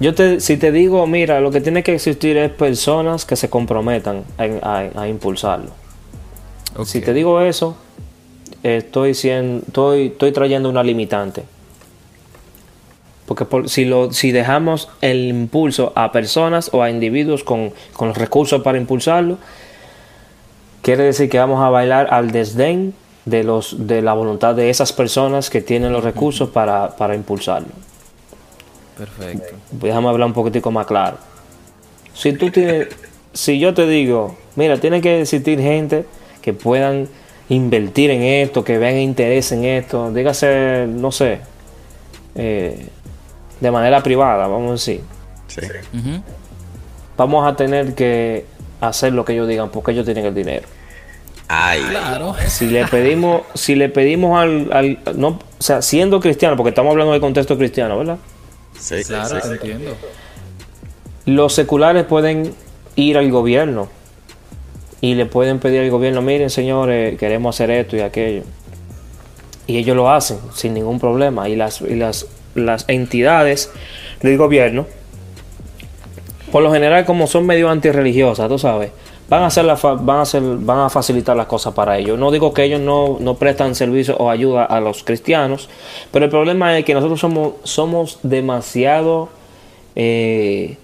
[0.00, 3.48] Yo te, si te digo, mira, lo que tiene que existir es personas que se
[3.48, 5.70] comprometan a, a- a impulsarlo.
[6.84, 7.76] Si te digo eso,
[8.64, 11.44] estoy, sien- estoy, estoy trayendo una limitante.
[13.26, 18.08] Porque por- si, lo, si dejamos el impulso a personas o a individuos con, con
[18.08, 19.38] los recursos para impulsarlo,
[20.82, 24.92] quiere decir que vamos a bailar al desdén de, los, de la voluntad de esas
[24.92, 27.68] personas que tienen los recursos para, para impulsarlo.
[28.98, 29.56] Perfecto.
[29.70, 31.16] Déjame hablar un poquitico más claro.
[32.14, 32.88] Si tú tienes,
[33.32, 36.04] si yo te digo, mira, tiene que existir gente
[36.42, 37.08] que puedan
[37.48, 41.40] invertir en esto, que vean interés en esto, dígase, no sé,
[42.34, 42.88] eh,
[43.60, 45.00] de manera privada, vamos a decir.
[45.48, 45.60] Sí.
[47.16, 48.46] Vamos a tener que
[48.82, 50.66] hacer lo que ellos digan porque ellos tienen el dinero.
[51.48, 52.34] Ay, Claro.
[52.46, 56.90] Si le pedimos, si le pedimos al, al- no, o sea, siendo cristiano, porque estamos
[56.92, 58.18] hablando del contexto cristiano, ¿verdad?
[58.78, 59.48] sí, sí, Claro, sí.
[59.48, 59.96] te entiendo.
[61.26, 62.54] Los seculares pueden
[62.96, 63.88] ir al gobierno
[65.00, 68.42] y le pueden pedir al gobierno, miren señores, queremos hacer esto y aquello.
[69.66, 71.48] Y ellos lo hacen sin ningún problema.
[71.48, 73.70] Y las, y las, las entidades
[74.22, 74.86] del gobierno,
[76.52, 78.92] por lo general como son medio antirreligiosas, tú sabes,
[79.28, 82.18] van a, hacer la van a, hacer, van a facilitar las cosas para ellos.
[82.18, 85.68] No digo que ellos no, no prestan servicio o ayuda a los cristianos,
[86.12, 89.30] pero el problema es que nosotros somos, somos demasiado...
[89.96, 90.76] eh,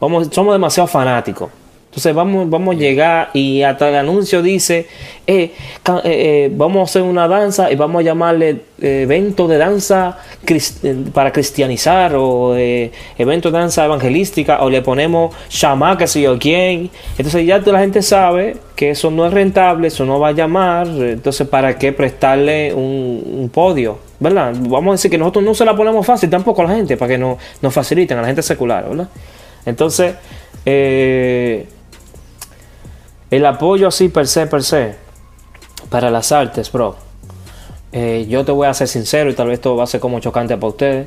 [0.00, 1.50] Vamos, somos demasiado fanáticos
[1.88, 4.86] Entonces vamos, vamos a llegar y hasta el anuncio dice,
[5.26, 5.52] eh,
[5.86, 10.18] eh, eh, vamos a hacer una danza y vamos a llamarle eh, evento de danza
[11.14, 16.90] para cristianizar o evento de danza evangelística o le ponemos shamá que sé yo quién.
[17.16, 20.32] Entonces ya toda la gente sabe que eso no es rentable, eso no va a
[20.32, 24.52] llamar, entonces para qué prestarle un, un podio, ¿verdad?
[24.60, 27.12] Vamos a decir que nosotros no se la ponemos fácil tampoco a la gente para
[27.12, 29.08] que no, nos faciliten a la gente secular, ¿verdad?
[29.64, 30.14] Entonces,
[30.64, 31.66] eh,
[33.30, 34.96] el apoyo así per se, per se,
[35.90, 36.96] para las artes, bro.
[37.92, 40.20] eh, yo te voy a ser sincero y tal vez esto va a ser como
[40.20, 41.06] chocante para ustedes,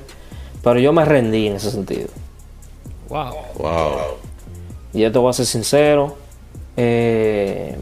[0.63, 2.07] pero yo me rendí en ese sentido.
[3.09, 3.33] Wow.
[3.57, 3.91] Wow.
[4.93, 6.15] Y yo te voy a ser sincero.
[6.77, 7.75] eh,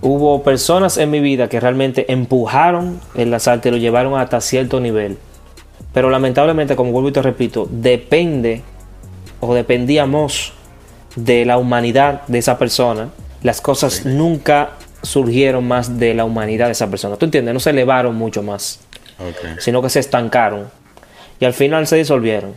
[0.00, 5.18] hubo personas en mi vida que realmente empujaron artes y lo llevaron hasta cierto nivel.
[5.92, 8.62] Pero lamentablemente, como vuelvo y te repito, depende
[9.40, 10.52] o dependíamos
[11.24, 13.08] de la humanidad de esa persona.
[13.42, 14.70] Las cosas nunca
[15.02, 17.16] surgieron más de la humanidad de esa persona.
[17.16, 17.54] ¿Tú entiendes?
[17.54, 18.80] No se elevaron mucho más
[19.60, 20.68] sino que se estancaron
[21.40, 22.54] y al final se disolvieron.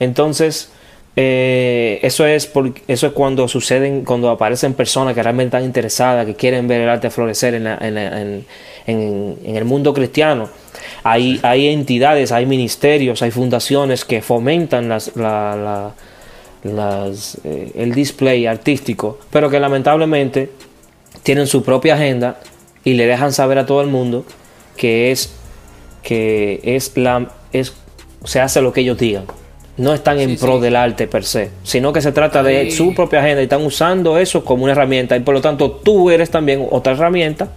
[0.00, 0.70] Entonces,
[1.16, 6.26] eh, eso es por- eso es cuando suceden, cuando aparecen personas que realmente están interesadas,
[6.26, 8.20] que quieren ver el arte florecer en, la- en la-
[8.86, 10.48] en- el mundo cristiano.
[11.04, 15.90] Hay, hay entidades, hay ministerios, hay fundaciones que fomentan las, la- la-
[16.64, 20.50] las, eh, el display artístico, pero que lamentablemente
[21.22, 22.40] tienen su propia agenda
[22.82, 24.24] y le dejan saber a todo el mundo
[24.76, 25.34] que es
[26.02, 27.72] que es la es
[28.24, 29.24] se hace lo que ellos digan.
[29.76, 30.62] No están en pro sí.
[30.62, 34.18] del arte per se, sino que se trata de su propia agenda y están usando
[34.18, 37.48] eso como una herramienta y por lo tanto tú eres también otra herramienta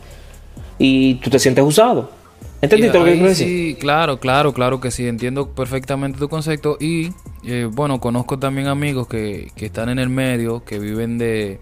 [0.80, 2.16] y tú te sientes usado.
[2.62, 3.48] ¿Entendiste lo que quiero decir?
[3.48, 7.12] Sí, claro, claro, claro que sí, entiendo perfectamente tu concepto y
[7.43, 11.60] eh, bueno, conozco también amigos que, que están en el medio, que viven de,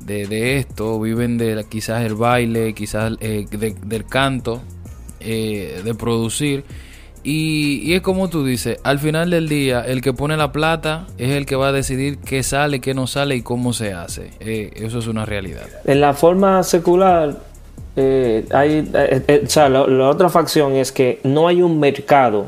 [0.00, 4.62] de, de esto, viven de quizás el baile, quizás eh, de- del canto,
[5.20, 6.64] eh, de producir.
[7.26, 11.06] Y, y es como tú dices, al final del día, el que pone la plata
[11.16, 14.30] es el que va a decidir qué sale, qué no sale y cómo se hace.
[14.40, 15.66] Eh, eso es una realidad.
[15.86, 17.38] En la forma secular,
[17.96, 21.78] eh, hay, eh, eh, o sea, la, la otra facción es que no hay un
[21.78, 22.46] mercado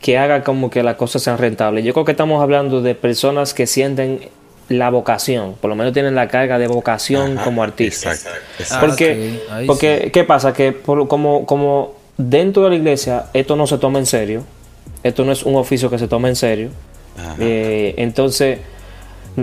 [0.00, 1.84] que haga como que las cosas sean rentables.
[1.84, 4.20] Yo creo que estamos hablando de personas que sienten
[4.68, 8.24] la vocación, por lo menos tienen la carga de vocación Ajá, como artistas.
[8.24, 8.38] Exacto.
[8.58, 8.86] exacto.
[8.86, 10.10] Porque, porque sí.
[10.10, 10.52] ¿qué pasa?
[10.54, 14.42] Que por- como, como dentro de la iglesia esto no se toma en serio,
[15.02, 16.70] esto no es un oficio que se toma en serio,
[17.18, 17.36] Ajá.
[17.38, 18.58] eh, entonces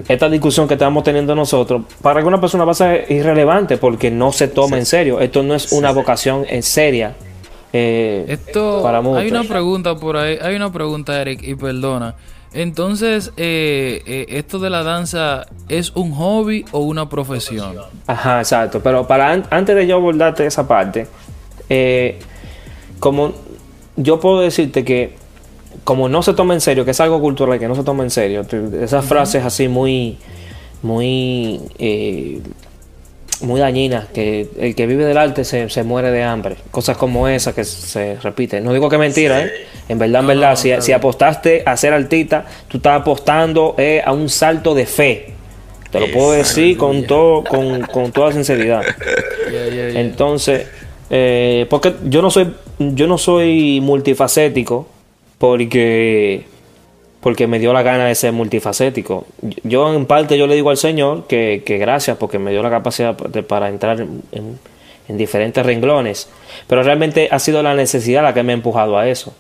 [0.08, 4.32] esta discusión que estamos teniendo nosotros, para alguna persona va a ser irrelevante porque no
[4.32, 7.16] se toma en serio, esto no es una vocación en seria.
[7.74, 9.32] eh, Esto, para hay muchos.
[9.32, 12.16] una pregunta por ahí, hay una pregunta, Eric, y perdona.
[12.52, 17.76] Entonces, eh, eh, ¿esto de la danza es un hobby o una profesión?
[18.08, 18.80] Ajá, exacto.
[18.82, 21.06] Pero para an- antes de yo abordarte esa parte,
[21.70, 22.18] eh,
[23.00, 23.34] como
[23.96, 25.14] yo puedo decirte que
[25.84, 28.10] como no se toma en serio, que es algo cultural que no se toma en
[28.10, 28.46] serio,
[28.82, 30.18] esas frases así muy,
[30.82, 32.40] muy, eh,
[33.42, 37.28] muy dañinas, que el que vive del arte se, se muere de hambre, cosas como
[37.28, 38.64] esas que se repiten.
[38.64, 39.52] No digo que es mentira, ¿eh?
[39.88, 43.76] En verdad, en No, verdad, no, si, si apostaste a ser artista, tú estás apostando
[43.78, 45.34] eh, a un salto de fe.
[45.92, 48.84] Te lo puedo decir con todo, con, con toda sinceridad.
[49.96, 50.68] Entonces,
[51.10, 54.88] eh, porque yo no soy, yo no soy multifacético
[55.40, 56.46] porque,
[57.22, 59.26] porque me dio la gana de ser multifacético.
[59.64, 62.70] Yo en parte yo le digo al Señor que, que gracias porque me dio la
[62.70, 64.60] capacidad de- para entrar en, en-
[65.08, 66.30] en diferentes renglones.
[66.68, 69.34] Pero realmente ha sido la necesidad la que me ha empujado a eso.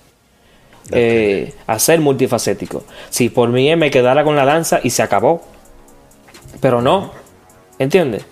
[0.91, 2.83] Eh, a ser multifacético.
[3.12, 5.43] Si por mí me quedara con la danza y se acabó.
[6.62, 7.12] Pero no.
[7.77, 8.25] ¿Entiendes?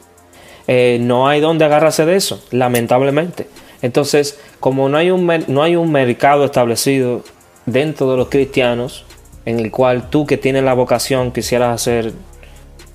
[0.68, 3.48] Eh, no hay donde agarrarse de eso, lamentablemente.
[3.84, 7.24] Entonces, como no hay un, no hay un mercado establecido
[7.68, 9.06] dentro de los cristianos,
[9.46, 12.14] en el cual tú que tienes la vocación quisieras hacer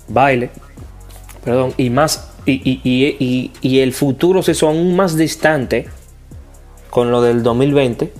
[0.09, 0.49] baile,
[1.45, 5.87] perdón, y más, y, y- y- y- el futuro se hizo aún más distante
[6.89, 8.11] con lo del 2020,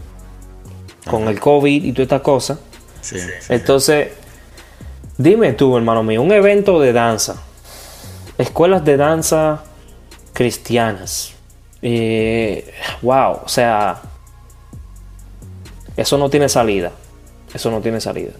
[1.09, 2.59] con el COVID y todas estas cosas.
[3.01, 3.25] Sí, sí.
[3.49, 4.09] Entonces,
[5.17, 7.35] dime tú, hermano mío, un evento de danza,
[8.37, 9.63] escuelas de danza
[10.31, 11.33] cristianas.
[11.81, 14.01] Eh, wow, o sea,
[15.97, 16.91] eso no tiene salida.
[17.53, 18.31] Eso no tiene salida.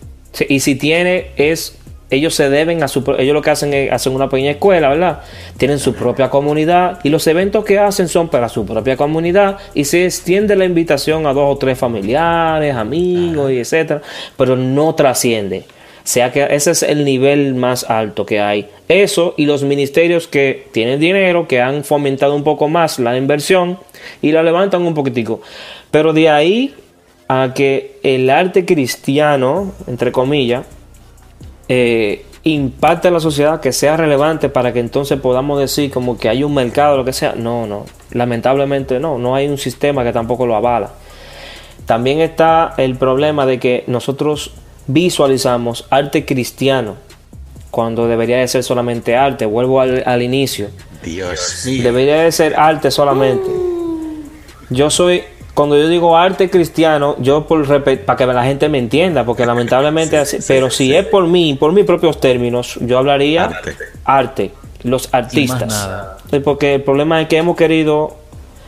[0.49, 1.77] Y si tiene, es.
[2.09, 3.03] Ellos se deben a su.
[3.17, 5.21] Ellos lo que hacen es hacen una pequeña escuela, ¿verdad?
[5.57, 9.85] Tienen su propia comunidad y los eventos que hacen son para su propia comunidad y
[9.85, 14.01] se extiende la invitación a dos o tres familiares, amigos y etcétera,
[14.37, 15.65] pero no trasciende.
[16.03, 18.67] sea que ese es el nivel más alto que hay.
[18.89, 23.79] Eso y los ministerios que tienen dinero, que han fomentado un poco más la inversión
[24.21, 25.41] y la levantan un poquitico.
[25.89, 26.75] Pero de ahí
[27.41, 30.65] a que el arte cristiano, entre comillas,
[31.67, 36.29] eh, impacte a la sociedad, que sea relevante para que entonces podamos decir como que
[36.29, 37.33] hay un mercado, lo que sea.
[37.35, 40.91] No, no, lamentablemente no, no hay un sistema que tampoco lo avala.
[41.85, 44.51] También está el problema de que nosotros
[44.87, 46.95] visualizamos arte cristiano
[47.71, 49.45] cuando debería de ser solamente arte.
[49.45, 50.69] Vuelvo al, inicio.
[51.03, 53.49] Dios Debería de ser arte solamente.
[54.69, 59.23] Yo soy, cuando yo digo arte cristiano, yo por para que la gente me entienda,
[59.23, 63.51] porque lamentablemente, así, pero si es por mí, por mis propios términos, yo hablaría
[64.03, 64.51] arte,
[64.83, 65.89] los artistas.
[66.43, 68.23] Porque el problema es que hemos querido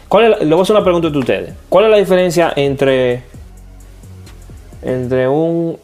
[0.08, 1.54] ¿Cuál es le voy a hacer una pregunta a ustedes.
[1.69, 3.24] ¿Cuál es la diferencia entre,
[4.82, 5.78] entre un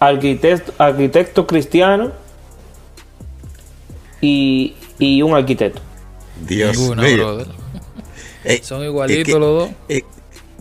[0.00, 2.10] arquitecto, arquitecto cristiano
[4.20, 5.80] y, y un arquitecto?
[6.46, 7.61] Dios mío.
[8.44, 9.70] Eh, Son igualitos los dos.
[9.88, 10.02] Eh,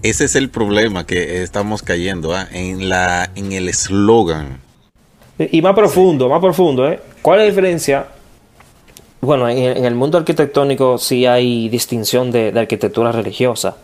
[0.04, 2.48] ese es el problema que estamos cayendo ¿ah?
[2.52, 4.60] en la en el eslogan.
[5.38, 7.00] Y más profundo, más profundo, ¿eh?
[7.22, 8.08] ¿Cuál es la diferencia
[9.22, 13.78] bueno, en, el mundo arquitectónico sí hay distinción de, arquitectura religiosa.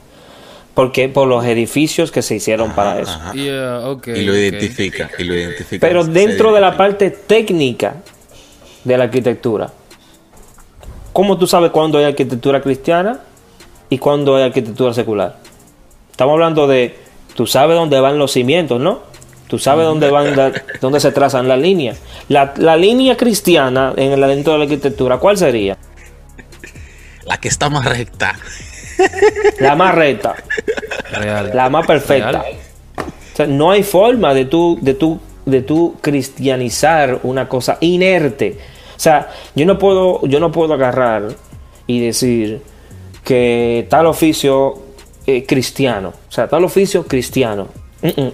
[0.73, 3.19] Porque por los edificios que se hicieron para eso.
[3.33, 5.87] y lo identifica, y lo identifica.
[5.87, 7.95] Pero dentro de la parte técnica
[8.83, 9.71] de la arquitectura,
[11.13, 13.19] ¿cómo tú sabes cuándo hay arquitectura cristiana
[13.89, 15.37] y cuándo hay arquitectura secular?
[16.11, 16.95] Estamos hablando de,
[17.35, 19.01] tú sabes dónde van los cimientos, ¿no?
[19.47, 20.35] Tú sabes dónde van,
[20.81, 21.99] dónde se trazan las líneas.
[22.27, 25.77] La, línea cristiana en el dentro de la arquitectura, ¿cuál sería?
[27.25, 28.37] La que está más recta.
[29.59, 30.35] La más recta.
[31.53, 32.43] La más perfecta.
[33.47, 38.57] no hay forma de tú, de tú, de tú cristianizar una cosa inerte.
[38.97, 41.27] O sea, yo no puedo, yo no puedo agarrar
[41.85, 42.61] y decir
[43.27, 44.75] que tal oficio
[45.25, 46.13] eh, cristiano.
[46.29, 47.67] O sea, tal oficio cristiano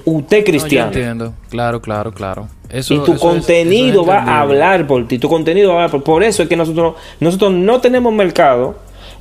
[0.06, 0.88] Usted cristiano.
[0.88, 1.34] entiendo.
[1.50, 2.48] Claro, claro, claro.
[2.72, 5.20] y tu contenido va a hablar por ti.
[5.20, 8.76] Tu contenido va a hablar por, por eso es que nosotros, nosotros no tenemos mercado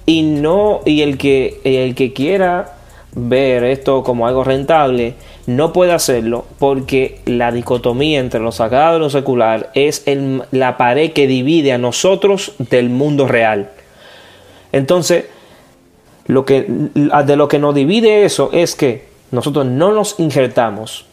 [0.05, 2.75] y no y el que el que quiera
[3.15, 5.15] ver esto como algo rentable
[5.47, 10.77] no puede hacerlo porque la dicotomía entre lo sagrado y lo secular es el, la
[10.77, 13.71] pared que divide a nosotros del mundo real.
[14.73, 15.27] Entonces,
[16.27, 21.07] lo que de lo que nos divide eso es que nosotros no nos injertamos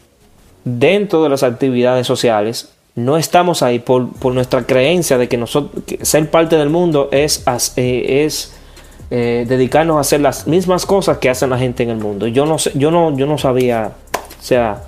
[0.66, 6.30] dentro de las actividades sociales, no estamos ahí por, nuestra creencia de que, nosotros, ser
[6.30, 7.44] parte del mundo es,
[7.78, 8.54] eh, es
[9.10, 12.28] eh, dedicarnos a hacer las mismas cosas que hacen la gente en el mundo.
[12.28, 14.84] Yo no, yo no, yo no sabía, o sea,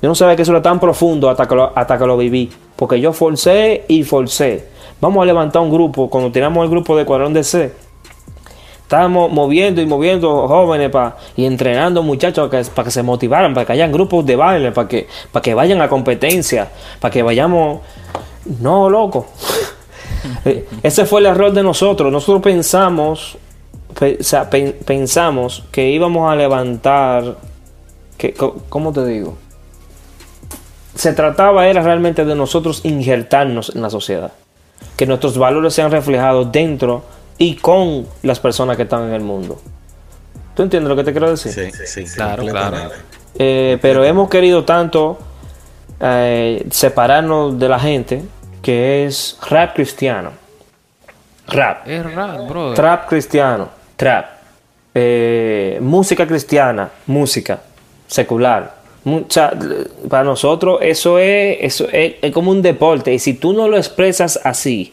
[0.00, 2.50] yo no sabía que eso era tan profundo hasta que lo, hasta que lo viví,
[2.76, 4.68] porque yo forcé y forcé.
[5.00, 7.72] Vamos a levantar un grupo, cuando tiramos el grupo de Cuadrón de C,
[8.90, 10.90] Estábamos moviendo y moviendo jóvenes
[11.36, 15.06] y entrenando muchachos para que, se motivaran, para que hayan grupos de baile, para que,
[15.30, 17.82] para que vayan a competencia, para que vayamos...
[18.60, 19.28] No, loco.
[20.44, 22.12] Eh, ese fue el error de nosotros.
[22.12, 23.38] Nosotros pensamos,
[24.84, 27.36] pensamos que íbamos a levantar...
[28.18, 28.34] Que,
[28.68, 29.38] ¿Cómo te digo?
[30.94, 34.32] Se trataba era realmente de nosotros injertarnos en la sociedad.
[34.96, 37.02] Que nuestros valores sean reflejados dentro
[37.40, 39.58] y con las personas que están en el mundo.
[40.54, 41.50] ¿Tú entiendes lo que te quiero decir?
[41.72, 42.90] Sí, sí, claro, claro.
[43.34, 45.18] Eh, pero hemos querido tanto
[45.98, 48.22] eh, separarnos de la gente
[48.60, 50.32] que es rap cristiano.
[51.48, 51.88] Rap.
[51.88, 52.74] Es rap, bro.
[52.74, 53.70] Trap cristiano.
[53.96, 54.26] Trap.
[54.94, 56.90] Eh, música cristiana.
[57.06, 57.58] Música
[58.06, 58.74] secular.
[60.10, 63.14] para nosotros eso es, eso es, como un deporte.
[63.14, 64.92] Y si tú no lo expresas así,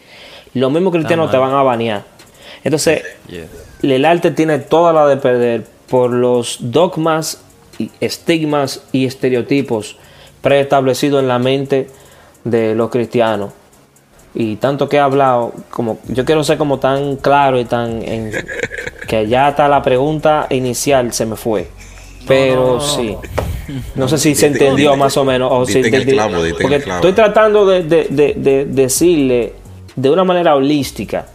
[0.54, 2.17] los mismos cristianos te van a banear.
[2.64, 3.04] Entonces,
[3.82, 7.42] el arte tiene toda la de perder por los dogmas,
[8.00, 9.98] estigmas y estereotipos
[10.42, 11.88] preestablecidos en la mente
[12.44, 13.52] de los cristianos.
[14.34, 18.02] Y tanto que he hablado, como yo quiero ser como tan claro y tan
[19.08, 21.68] que ya hasta la pregunta inicial se me fue.
[22.28, 23.16] Pero sí.
[23.96, 25.50] No sé si se entendió más o menos.
[25.52, 29.54] O si, porque estoy tratando de decirle
[29.96, 31.26] de una manera holística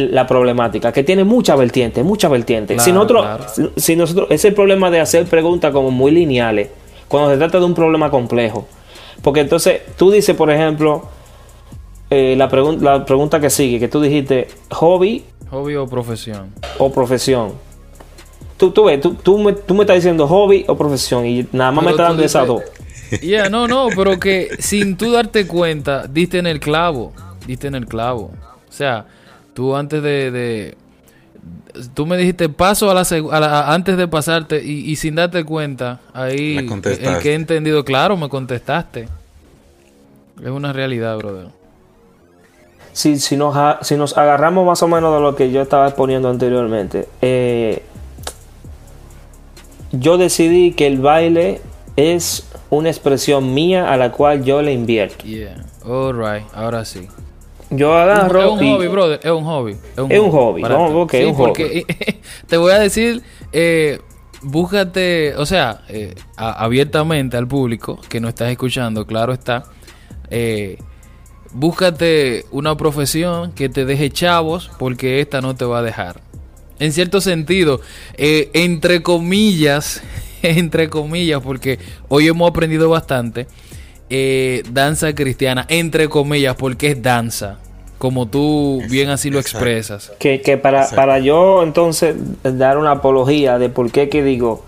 [0.00, 2.78] la problemática, que tiene mucha vertiente, mucha vertiente.
[2.78, 3.26] si, nosotros,
[3.76, 6.68] si nosotros, es el problema de hacer preguntas como muy lineales,
[7.08, 8.66] cuando se trata de un problema complejo.
[9.22, 11.08] Porque entonces tú dices, por ejemplo,
[12.10, 12.48] eh, la,
[12.80, 15.24] la pregunta que sigue, que tú dijiste, hobby.
[15.50, 16.52] Hobby o profesión.
[16.78, 17.52] O profesión.
[18.56, 21.72] Tú, tú ves, tú, tú, me, tú me estás diciendo hobby o profesión y nada
[21.72, 22.62] más me estás dando esas dos.
[23.22, 27.12] Ya, no, no, pero que sin tú darte cuenta, diste en el clavo,
[27.46, 28.32] diste en el clavo.
[28.68, 29.06] O sea,
[29.56, 30.30] tú antes de...
[30.30, 30.76] de
[31.94, 33.00] tú me dijiste paso a la,
[33.32, 37.22] a la- antes de pasarte y, y sin darte cuenta, ahí Me el contestaste.
[37.22, 39.08] que he entendido, claro, me contestaste.
[40.42, 41.46] Es una realidad, brother.
[42.92, 45.86] Si, si, nos, a- si nos agarramos más o menos de lo que yo estaba
[45.86, 47.82] exponiendo anteriormente, eh,
[49.92, 51.60] yo decidí que el baile
[51.96, 55.24] es una expresión mía a la cual yo le invierto.
[55.24, 55.64] Yeah.
[55.84, 57.08] Alright, ahora sí.
[57.70, 59.20] Yo es agarro un y- hobby, brother.
[59.22, 59.76] Es un hobby.
[60.08, 61.18] Es un hobby, para vamos, ti.
[61.18, 61.86] ok, un hobby.
[62.46, 64.00] te voy a decir, eh,
[64.42, 69.64] búscate, o sea, eh, a- abiertamente al público que no estás escuchando, claro está.
[70.30, 70.78] eh,
[71.52, 76.20] búscate una profesión que te deje chavos porque esta no te va a dejar.
[76.78, 77.80] En cierto sentido,
[78.18, 80.02] eh, entre comillas,
[80.42, 83.46] entre comillas, porque hoy hemos aprendido bastante,
[84.10, 87.58] eh, danza cristiana, entre comillas, porque es danza,
[87.98, 89.58] como tú bien así lo exacto.
[89.58, 90.12] expresas.
[90.18, 94.64] Que, que para, para yo entonces dar una apología de por qué que digo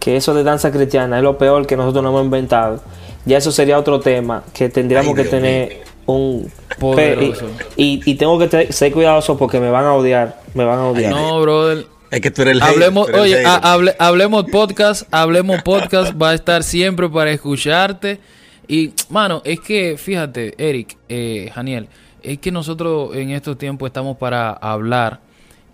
[0.00, 2.82] que eso de danza cristiana es lo peor que nosotros no hemos inventado,
[3.24, 6.50] ya eso sería otro tema que tendríamos Ay, que Dios tener un...
[6.78, 7.46] Poderoso.
[7.76, 11.10] Y, y tengo que ser cuidadoso porque me van a odiar, me van a odiar.
[11.10, 11.86] No, brother.
[12.10, 15.62] Es que tú eres el hater, Hablemos, tú eres el oye, hable- hablemos podcast, hablemos
[15.62, 18.20] podcast, va a estar siempre para escucharte.
[18.68, 21.88] Y, mano, es que, fíjate, Eric, eh, Janiel,
[22.22, 25.20] es que nosotros en estos tiempos estamos para hablar,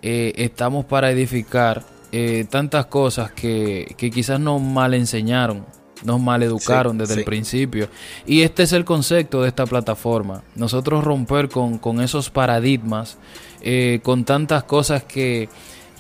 [0.03, 1.83] eh, estamos para edificar
[2.13, 5.65] eh, tantas cosas que, que quizás nos mal enseñaron,
[6.05, 7.21] nos mal educaron Sí, desde sí.
[7.21, 7.89] el principio.
[8.27, 10.43] Y este es el concepto de esta plataforma.
[10.55, 13.17] Nosotros romper con, con esos paradigmas,
[13.63, 15.49] eh, con tantas cosas que,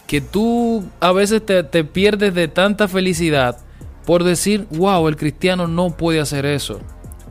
[0.07, 3.57] que tú a veces te, te pierdes de tanta felicidad
[4.07, 6.80] por decir, wow, el cristiano no puede hacer eso.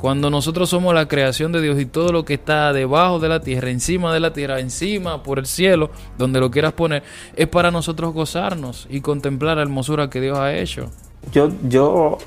[0.01, 3.41] Cuando nosotros somos la creación de Dios y todo lo que está debajo de la
[3.41, 7.03] tierra, encima de la tierra, encima, por el cielo, donde lo quieras poner,
[7.35, 10.89] es para nosotros gozarnos y contemplar la hermosura que Dios ha hecho.
[11.31, 12.17] Yo, yo,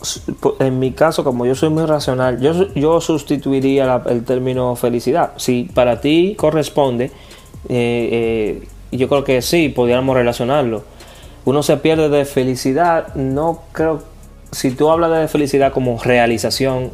[0.60, 5.32] en mi caso, como yo soy muy racional, yo, yo sustituiría el término felicidad.
[5.36, 7.06] Si para ti corresponde,
[7.68, 10.84] eh, eh, yo creo que sí, podríamos relacionarlo.
[11.44, 14.13] Uno se pierde de felicidad, no creo,
[14.54, 16.90] si tú hablas de felicidad como realización,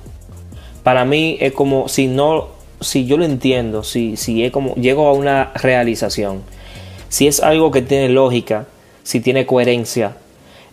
[0.82, 2.48] para mí es como si no,
[2.80, 6.42] si yo lo entiendo, si, si es como, llego a una realización,
[7.08, 8.66] si es algo que tiene lógica,
[9.02, 10.16] si tiene coherencia,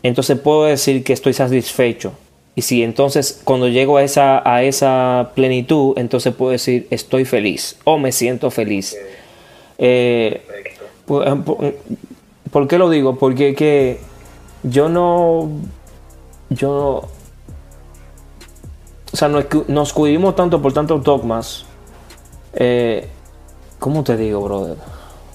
[0.04, 2.14] entonces puedo decir que estoy satisfecho.
[2.56, 7.78] Y si entonces cuando llego a esa, a esa plenitud, entonces puedo decir estoy feliz
[7.84, 8.98] o me siento feliz.
[9.78, 10.42] Eh,
[11.06, 11.76] por, por-
[12.52, 13.18] ¿por qué lo digo?
[13.20, 14.00] Porque que
[14.64, 15.50] yo no,
[16.50, 17.04] yo
[19.14, 21.66] o sea, nos, cu- nos cuidimos tanto por tantos dogmas.
[22.54, 23.08] Eh,
[23.80, 24.76] ¿Cómo te digo, brother?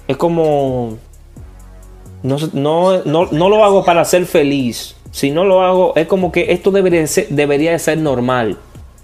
[0.06, 0.98] Es como...
[2.22, 4.94] No, no, no, no lo hago para ser feliz.
[5.10, 8.56] Si no lo hago, es como que esto debería de ser, debería de ser normal.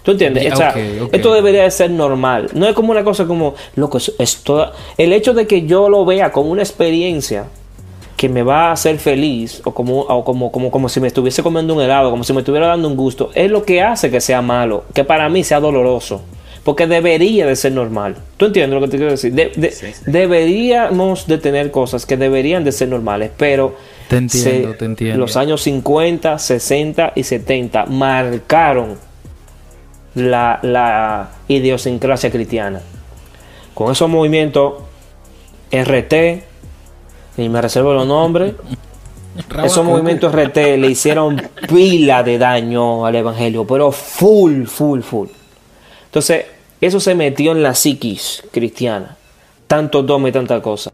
[0.02, 0.52] ¿Tú entiendes?
[0.52, 0.70] O sea,
[1.12, 2.48] esto debería de ser normal.
[2.54, 6.04] No es como una cosa como, loco, es- esto, el hecho de que yo lo
[6.04, 7.46] vea como una experiencia
[8.18, 11.42] que me va a hacer feliz o como, o como, como, como si me estuviese
[11.42, 14.20] comiendo un helado, como si me estuviera dando un gusto, es lo que hace que
[14.20, 16.20] sea malo, que para mí sea doloroso.
[16.64, 18.16] Porque debería de ser normal.
[18.36, 19.32] ¿Tú entiendes lo que te quiero decir?
[19.32, 20.02] De- de- Sí, sí.
[20.06, 23.74] Deberíamos de tener cosas que deberían de ser normales, pero
[24.08, 25.16] Te entiendo, te entiendo.
[25.18, 28.96] los años 50, 60 y 70 marcaron
[30.14, 32.82] la, la idiosincrasia cristiana.
[33.74, 34.74] Con esos movimientos
[35.70, 36.42] RT,
[37.38, 38.54] y me reservo los nombres,
[39.64, 45.28] esos movimientos RT le hicieron pila de daño al evangelio, pero full, full, full.
[46.06, 46.46] Entonces,
[46.80, 49.16] eso se metió en la psiquis cristiana.
[49.66, 50.90] Tanto dogma y tanta cosa.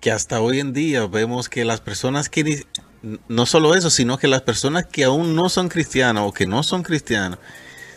[0.00, 4.16] que hasta hoy en día vemos que las personas que ni- no solo eso, sino
[4.18, 7.38] que las personas que aún no son cristianas o que no son cristianas,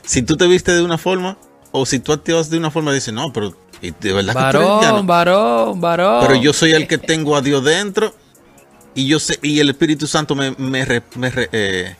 [0.03, 1.37] si tú te viste de una forma
[1.71, 5.03] o si tú activas de una forma, dicen, no, pero ¿y de verdad Varón, cristiano?".
[5.03, 6.25] varón, varón.
[6.27, 8.13] Pero yo soy el que tengo a Dios dentro
[8.93, 11.95] y yo sé y el Espíritu Santo me, me, re- me re- eh,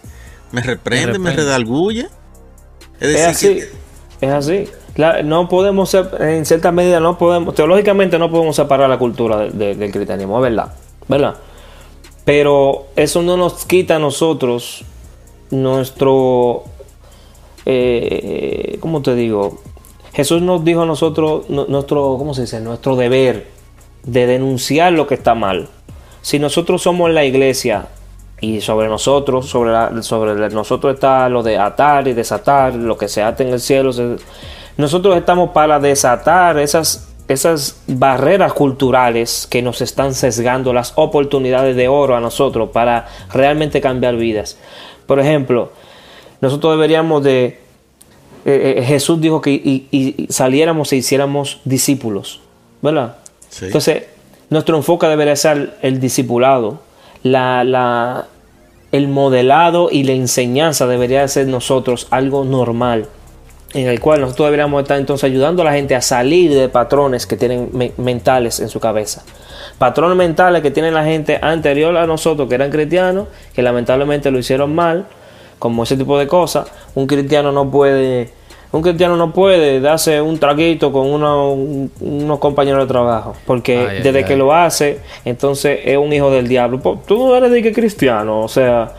[0.51, 1.43] me reprende, me, reprende.
[1.43, 2.07] redarguye.
[2.99, 3.47] Es Es decir, así,
[4.19, 4.69] que- es así.
[4.97, 9.51] La- no podemos, en cierta medida, no podemos, teológicamente no podemos separar la cultura de-
[9.51, 10.73] de- del cristianismo, es verdad,
[11.07, 11.35] ¿verdad?
[12.25, 14.83] Pero eso no nos quita a nosotros
[15.49, 16.65] nuestro,
[17.65, 19.59] eh, ¿cómo te digo?
[20.13, 22.59] Jesús nos dijo a nosotros, nu- nuestro, ¿cómo se dice?
[22.59, 23.47] Nuestro deber
[24.03, 25.69] de denunciar lo que está mal.
[26.21, 27.87] Si nosotros somos la iglesia
[28.39, 29.71] y sobre nosotros, sobre,
[30.49, 33.91] nosotros está lo de atar y desatar, lo que se ata en el cielo.
[34.77, 41.87] nosotros estamos para desatar esas, esas barreras culturales que nos están sesgando las oportunidades de
[41.87, 44.57] oro a nosotros para realmente cambiar vidas.
[45.05, 45.71] Por ejemplo,
[46.41, 47.59] nosotros deberíamos de...
[48.45, 52.41] eh, eh, Jesús dijo que y- y- y saliéramos e hiciéramos discípulos,
[52.81, 53.17] ¿verdad?
[53.49, 53.65] Sí.
[53.65, 54.03] Entonces,
[54.49, 56.79] nuestro enfoque debería ser el discipulado,
[57.23, 58.27] la, la,
[58.91, 63.07] el modelado y la enseñanza debería ser nosotros algo normal,
[63.73, 67.25] en el cual nosotros deberíamos estar entonces ayudando a la gente a salir de patrones
[67.27, 69.23] que tienen me- mentales en su cabeza.
[69.77, 74.39] Patrones mentales que tiene la gente anterior a nosotros, que eran cristianos, que lamentablemente lo
[74.39, 75.05] hicieron mal,
[75.61, 76.65] como ese tipo de cosas.
[76.95, 78.29] Un cristiano no puede,
[78.71, 83.77] un cristiano no puede darse un traguito con uno- un- unos compañeros de trabajo, porque
[83.77, 84.25] Ay, desde ay.
[84.25, 86.79] que lo hace, entonces es un hijo del diablo.
[87.05, 88.93] Tú no eres de que cristiano, o sea,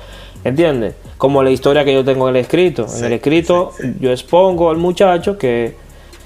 [0.44, 0.94] ¿entiendes?
[1.18, 2.86] Como la historia que yo tengo en el escrito.
[2.96, 5.74] en el escrito yo expongo al muchacho que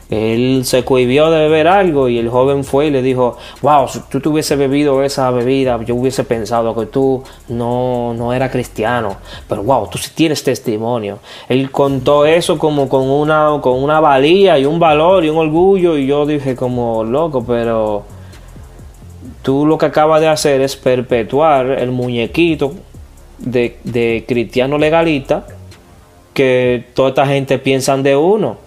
[0.09, 4.01] él se cohibió de beber algo y el joven fue y le dijo, wow, si
[4.09, 9.17] tú te hubiese bebido esa bebida, yo hubiese pensado que tú no, no eras cristiano,
[9.49, 11.19] pero wow, tú sí tienes testimonio.
[11.49, 15.97] Él contó eso como con una, con una valía y un valor y un orgullo
[15.99, 18.05] y yo dije como loco, pero
[19.43, 22.75] tú lo que acabas de hacer es perpetuar el muñequito
[23.39, 25.47] de, de cristiano legalista
[26.33, 28.66] que toda esta gente piensan de uno.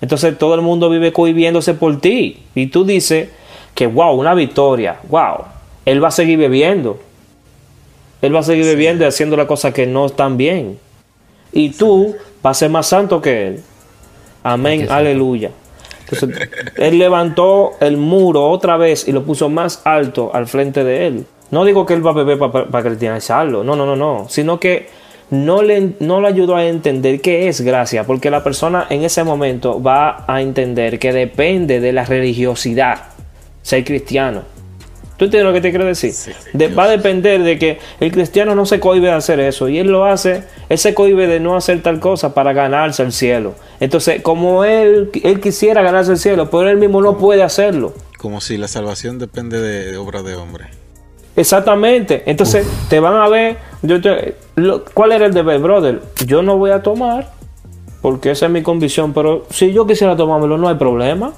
[0.00, 2.42] Entonces todo el mundo vive cohibiéndose por ti.
[2.54, 3.28] Y tú dices
[3.74, 5.44] que, wow, una victoria, wow,
[5.84, 6.98] él va a seguir bebiendo.
[8.22, 10.78] Él va a seguir bebiendo y haciendo las cosas que no están bien.
[11.52, 13.62] Y tú vas a ser más santo que él.
[14.42, 15.50] Amén, aleluya.
[16.00, 21.06] Entonces, él levantó el muro otra vez y lo puso más alto al frente de
[21.06, 21.26] él.
[21.50, 24.88] No digo que él va a beber para cristianizarlo, no, no, no, no, sino que
[25.30, 29.24] no le, no le ayudó a entender qué es gracia, porque la persona en ese
[29.24, 33.06] momento va a entender que depende de la religiosidad
[33.62, 34.42] ser cristiano.
[35.18, 36.12] ¿Tú entiendes lo que te quiero decir?
[36.12, 39.68] Sí, De- va a depender de que el cristiano no se cohibe de hacer eso
[39.68, 43.10] y él lo hace, él se cohibe de no hacer tal cosa para ganarse el
[43.12, 43.54] cielo.
[43.80, 47.94] Entonces, como él, él quisiera ganarse el cielo, pero él mismo no puede hacerlo.
[48.16, 50.66] Como si la salvación depende de, de obra de hombre.
[51.38, 52.22] Exactamente.
[52.26, 53.56] Entonces, te van a ver.
[53.82, 56.02] Yo te- lo- ¿Cuál era el deber, brother?
[56.26, 57.30] Yo no voy a tomar,
[58.02, 61.32] porque esa es mi convicción, pero si yo quisiera tomármelo, no hay problema.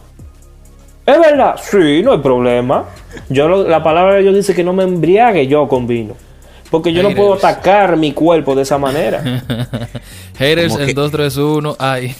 [1.06, 1.56] ¿Es verdad?
[1.62, 2.84] Sí, no hay problema.
[3.28, 6.14] Yo lo- la palabra de Dios dice que no me embriague yo con vino.
[6.70, 9.20] Porque yo no puedo atacar mi cuerpo de esa manera.
[10.38, 11.74] Haters en que- 231.
[11.80, 12.14] Ay.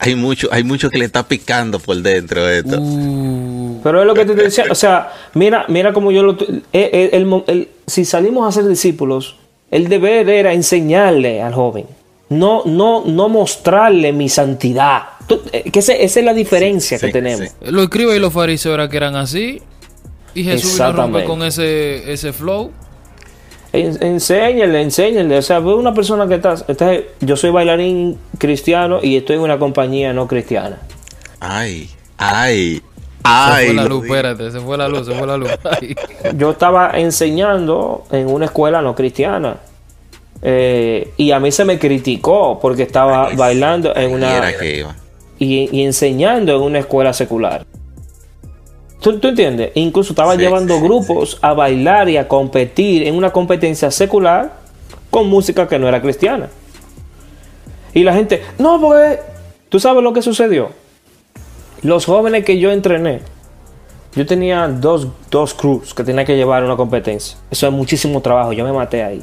[0.00, 2.80] Hay mucho, hay mucho que le está picando por dentro esto.
[2.80, 4.72] Uh, Pero es lo que te estoy diciendo.
[4.72, 6.32] O sea, mira, mira como yo lo.
[6.32, 9.36] eh, eh, el mo- el- si salimos a ser discípulos,
[9.70, 11.86] el deber era enseñarle al joven.
[12.28, 15.02] No, no, no mostrarle mi santidad.
[15.26, 17.48] Tú- eh, que ese- esa es la diferencia Sí, que sí, tenemos.
[17.48, 17.54] sí.
[17.70, 19.60] Los escribas y los fariseos era que eran así.
[20.34, 21.26] Y Jesús romper Exactamente.
[21.28, 22.70] con ese, ese flow.
[23.74, 25.36] En- Enséñale, enséñale.
[25.38, 29.42] O sea, ve una persona que está, está- Yo soy bailarín cristiano y estoy en
[29.42, 30.78] una compañía no cristiana.
[31.40, 32.80] Ay, ay,
[33.24, 33.66] Se ay.
[33.66, 35.50] fue la luz, espérate, se fue la luz, se fue la luz.
[35.64, 35.94] Ay.
[36.36, 39.56] Yo estaba enseñando en una escuela no cristiana.
[40.42, 44.78] Eh, y a mí se me criticó porque estaba Ay, bailando en una era que
[44.78, 44.96] iba.
[45.38, 47.64] y, y enseñando en una escuela secular.
[49.00, 49.70] ¿Tú, tú entiendes?
[49.74, 54.52] Incluso estaba Sí, llevando sí, grupos a bailar y a competir en una competencia secular
[55.10, 56.48] con música que no era cristiana.
[57.94, 59.20] Y la gente, no, porque
[59.68, 60.70] tú sabes lo que sucedió.
[61.82, 63.20] Los jóvenes que yo entrené,
[64.14, 67.36] yo tenía dos, dos crews que tenía que llevar una competencia.
[67.50, 69.22] Eso es muchísimo trabajo, yo me maté ahí.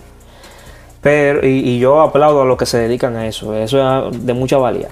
[1.01, 4.57] Pero, y, yo aplaudo a los que se dedican a eso, eso es de mucha
[4.57, 4.89] valía.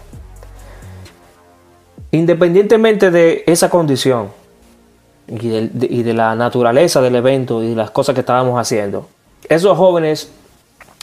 [2.11, 4.29] Independientemente de esa condición
[5.27, 9.09] y, de, y de la naturaleza del evento y las cosas que estábamos haciendo,
[9.49, 10.31] esos jóvenes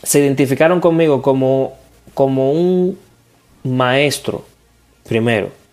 [0.03, 1.75] se identificaron conmigo como,
[2.15, 2.99] como un
[3.65, 4.45] maestro,
[5.07, 5.64] primero.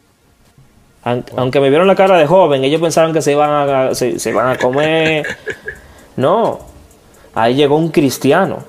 [1.04, 4.20] Aun- Aunque me vieron la cara de joven, ellos pensaron que se iban a, se,
[4.20, 5.26] se iban a comer.
[6.18, 6.60] No,
[7.34, 8.60] ahí llegó un cristiano.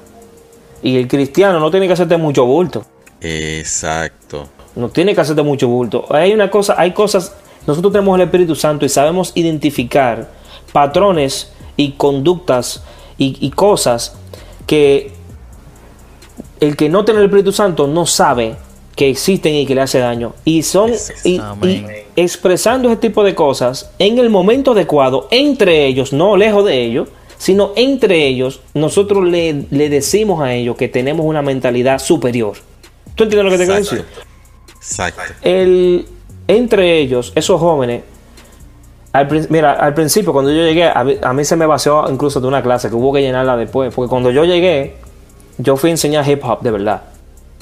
[0.80, 2.84] Y el cristiano no tiene que hacerte mucho bulto.
[3.20, 4.48] Exacto.
[4.76, 6.06] No tiene que hacerte mucho bulto.
[6.10, 7.34] Hay una cosa, hay cosas.
[7.66, 10.28] Nosotros tenemos el Espíritu Santo y sabemos identificar
[10.72, 12.82] patrones y conductas
[13.18, 14.14] y, y cosas
[14.66, 15.12] que
[16.60, 18.56] el que no tiene el Espíritu Santo no sabe
[18.96, 20.34] que existen y que le hace daño.
[20.44, 20.92] Y son
[21.24, 21.86] y, Amén.
[21.88, 26.82] y expresando ese tipo de cosas en el momento adecuado, entre ellos, no lejos de
[26.82, 27.08] ellos,
[27.38, 32.56] sino entre ellos nosotros le, le decimos a ellos que tenemos una mentalidad superior.
[33.14, 34.04] ¿Tú entiendes lo que te quiero decir?
[34.76, 35.20] Exacto.
[35.42, 36.06] El,
[36.48, 38.02] entre ellos, esos jóvenes,
[39.12, 42.40] al, mira, al principio cuando yo llegué, a, mí- a mí se me vació incluso
[42.40, 44.96] de una clase que hubo que llenarla después, porque cuando yo llegué,
[45.58, 47.02] yo fui a enseñar hip hop de verdad,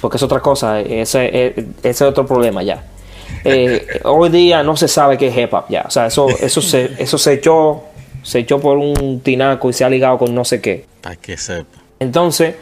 [0.01, 2.85] porque es otra cosa, ese, eh, ese es otro problema ya.
[3.45, 6.61] Eh, hoy día no se sabe qué es hip hop ya, o sea, eso, eso,
[6.61, 7.83] se, eso se echó,
[8.23, 10.85] se echó por un tinaco y se ha ligado con no sé qué.
[11.01, 11.79] Para que sepa.
[11.99, 12.55] Entonces,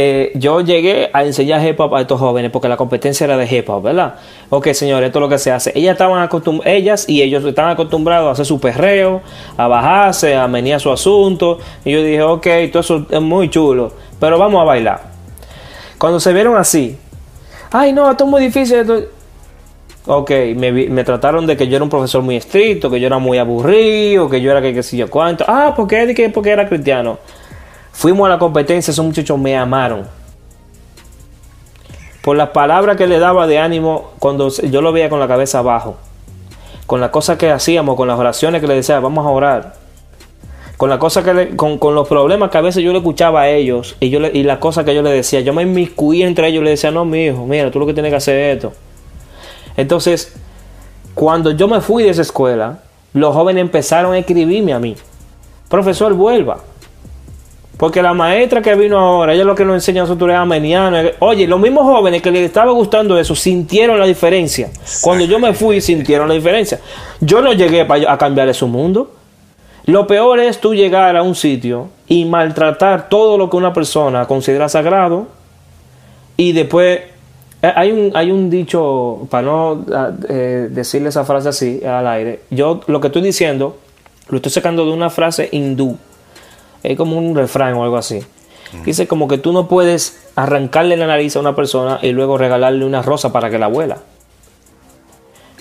[0.00, 3.52] eh, yo llegué a enseñar hip hop a estos jóvenes porque la competencia era de
[3.52, 4.14] hip hop, ¿verdad?
[4.48, 5.72] Ok, señores, esto es lo que se hace.
[5.74, 9.22] Ellas estaban acostum ellas y ellos estaban acostumbrados a hacer su perreo,
[9.56, 11.58] a bajarse, a menear su asunto.
[11.84, 15.02] Y yo dije, ok, todo eso es muy chulo, pero vamos a bailar.
[15.98, 16.96] Cuando se vieron así,
[17.72, 18.76] ay, no, esto es muy difícil.
[18.76, 19.17] esto-".
[20.10, 23.18] Ok, me, me trataron de que yo era un profesor muy estricto, que yo era
[23.18, 25.44] muy aburrido, que yo era que qué sé yo cuánto.
[25.46, 25.74] Ah.
[25.76, 26.00] Porque
[26.44, 27.18] era cristiano.
[27.92, 30.06] Fuimos a la competencia, esos muchachos me amaron.
[32.22, 35.58] Por las palabras que le daba de ánimo cuando yo lo veía con la cabeza
[35.58, 35.96] abajo.
[36.86, 39.74] Con las cosas que hacíamos, con las oraciones que le decía, vamos a orar.
[40.78, 43.42] Con las cosas que le- con, con los problemas que a veces yo le escuchaba
[43.42, 45.40] a ellos y, yo le- y las cosas que yo le decía.
[45.40, 47.92] Yo me inmiscuía entre ellos y le decía, no, mi hijo, mira, tú lo que
[47.92, 48.72] tienes que hacer es esto.
[49.78, 50.34] Entonces,
[51.14, 52.80] cuando yo me fui de esa escuela,
[53.14, 54.96] los jóvenes empezaron a escribirme a mí.
[55.68, 56.58] Profesor, vuelva.
[57.76, 60.44] Porque la maestra que vino ahora, ella lo que nos enseña a nosotros es a
[60.44, 61.14] menear.
[61.20, 64.68] Oye, los mismos jóvenes que les estaba gustando eso sintieron la diferencia.
[65.00, 66.80] Cuando yo me fui, sintieron la diferencia.
[67.20, 69.12] Yo no llegué a cambiarle su mundo.
[69.84, 74.26] Lo peor es tú llegar a un sitio y maltratar todo lo que una persona
[74.26, 75.28] considera sagrado
[76.36, 77.00] y después
[77.62, 82.40] hay un, hay un dicho, para no ah, eh, decirle esa frase así al aire,
[82.50, 83.76] yo lo que estoy diciendo
[84.28, 85.96] lo estoy sacando de una frase hindú,
[86.82, 88.20] es como un refrán o algo así.
[88.84, 92.84] Dice como que tú no puedes arrancarle la nariz a una persona y luego regalarle
[92.84, 93.96] una rosa para que la vuela.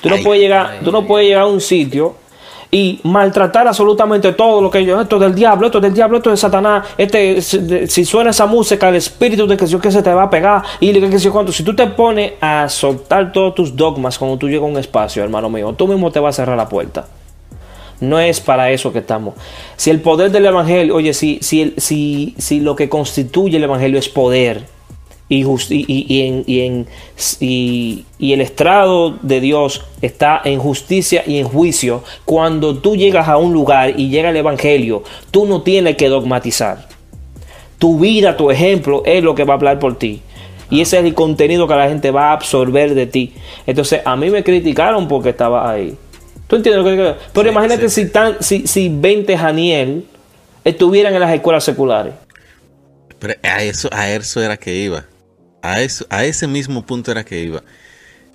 [0.02, 2.16] Tú no Ay, puedes llegar, tú no puedes llegar a un sitio
[2.70, 6.18] y maltratar absolutamente todo lo que yo, esto es del diablo, esto es del diablo,
[6.18, 9.66] esto es de Satanás, este, si de- si suena esa música, el espíritu de que
[9.68, 11.88] yo que se te va a pegar, y que, que yo cuánto, si tú te
[11.88, 15.88] pones a soltar todos tus dogmas cuando tú llegas a un espacio, hermano mío, tú
[15.88, 17.08] mismo te vas a cerrar la puerta.
[18.00, 19.34] No es para eso que estamos.
[19.76, 23.98] Si el poder del evangelio, oye, si, si, si, si lo que constituye el evangelio
[23.98, 24.66] es poder
[25.30, 25.42] y,
[26.22, 26.88] en, y, en-
[27.40, 33.28] y- y el estrado de Dios está en justicia y en juicio, cuando tú llegas
[33.28, 36.88] a un lugar y llega el evangelio, tú no tienes que dogmatizar.
[37.78, 40.22] Tu vida, tu ejemplo es lo que va a hablar por ti.
[40.70, 43.34] Y ese es el contenido que la gente va a absorber de ti.
[43.66, 45.96] Entonces, a mí me criticaron porque estaba ahí.
[46.48, 47.16] ¿Tú entiendes lo que digo?
[47.34, 50.06] Pero Sí, imagínate sí, si, tan, si, si 20 Janiel
[50.64, 52.14] estuvieran en las escuelas seculares.
[53.20, 55.06] Pero a eso, a eso era que iba.
[55.62, 57.64] A, ese mismo punto era que iba.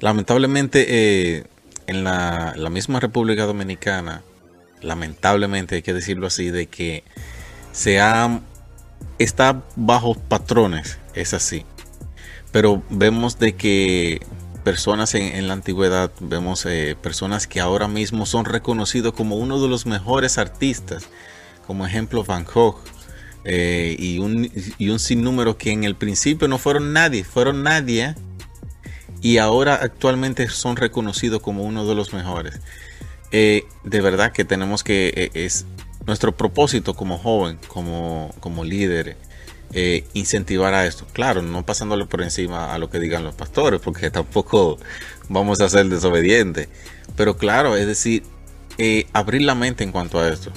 [0.01, 1.45] Lamentablemente, eh,
[1.87, 4.23] en la, misma República Dominicana,
[4.81, 7.05] lamentablemente hay que decirlo así, de que
[7.73, 8.41] se ha,
[9.19, 11.65] está bajo patrones, es así.
[12.51, 14.21] Pero vemos de que
[14.65, 19.61] personas en, en la antigüedad, vemos eh, personas que ahora mismo son reconocidos como uno
[19.61, 21.09] de los mejores artistas,
[21.67, 22.79] como ejemplo Van Gogh,
[23.45, 28.15] eh, y, un, y un sinnúmero que en el principio no fueron nadie, fueron nadie,
[29.21, 32.61] y ahora actualmente son reconocidos como uno de los mejores.
[33.33, 35.65] Eh, de verdad que tenemos que, eh, es
[36.07, 39.17] nuestro propósito como joven, como, como líder,
[40.13, 41.07] incentivar a esto.
[41.15, 44.79] Claro, no pasándole por encima a lo que digan los pastores, porque tampoco
[45.29, 46.69] vamos a ser desobedientes.
[47.17, 48.23] Pero claro, es decir,
[49.15, 50.53] abrir la mente en cuanto a esto.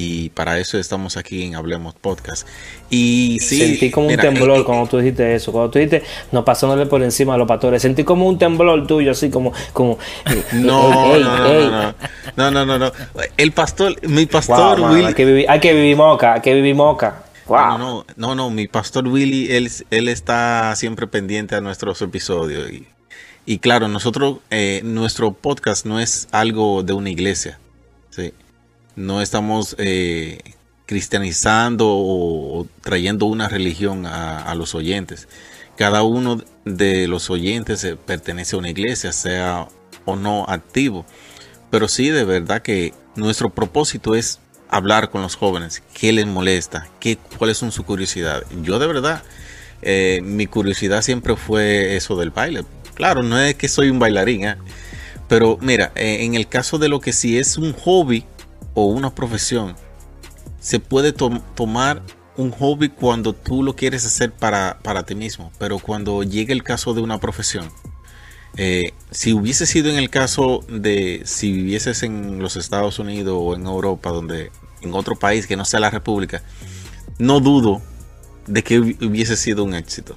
[0.00, 2.46] Y para eso estamos aquí en Hablemos Podcast.
[2.88, 5.50] Y sí, sentí como mira, un temblor eh, cuando tú dijiste eso.
[5.50, 7.82] Cuando tú dijiste, no pasándole por encima a los pastores.
[7.82, 9.52] Sentí como un temblor tuyo, así como.
[9.72, 11.94] como eh, No, ey, no, no, no, no,
[12.36, 12.92] no, no, no, no.
[13.36, 15.06] El pastor, mi pastor Willy.
[15.06, 17.24] hay, que vivir, hay que vivir moca, hay que vivir moca.
[17.48, 17.58] Wow.
[17.58, 22.70] No, no, no, no, mi pastor Willy, él, él está siempre pendiente a nuestros episodios.
[22.70, 22.86] Y,
[23.46, 27.58] y claro, nosotros, eh, nuestro podcast no es algo de una iglesia.
[28.10, 28.32] ¿sí?
[28.98, 30.40] No estamos eh,
[30.84, 35.28] cristianizando o, trayendo una religión a, los oyentes.
[35.76, 39.68] Cada uno de los oyentes eh, pertenece a una iglesia, sea
[40.04, 41.06] o no activo.
[41.70, 46.88] Pero sí, de verdad que nuestro propósito es hablar con los jóvenes, qué les molesta,
[46.98, 48.48] qué, cuáles son sus curiosidades.
[48.62, 49.22] Yo de verdad,
[49.80, 52.64] eh, mi curiosidad siempre fue eso del baile.
[52.94, 54.56] Claro, no es que soy un bailarín, ¿eh?
[55.28, 58.24] pero mira, en el caso de lo que si es un hobby
[58.74, 59.76] o una profesión,
[60.60, 62.02] se puede tomar
[62.36, 66.62] un hobby cuando tú lo quieres hacer para, para ti mismo, pero cuando llega el
[66.62, 67.70] caso de una profesión,
[68.56, 73.54] eh, si hubiese sido en el caso de si vivieses en los Estados Unidos o
[73.54, 74.50] en Europa, donde
[74.82, 76.42] en otro país que no sea la República,
[77.18, 77.82] no dudo
[78.46, 80.16] de que hubiese sido un éxito.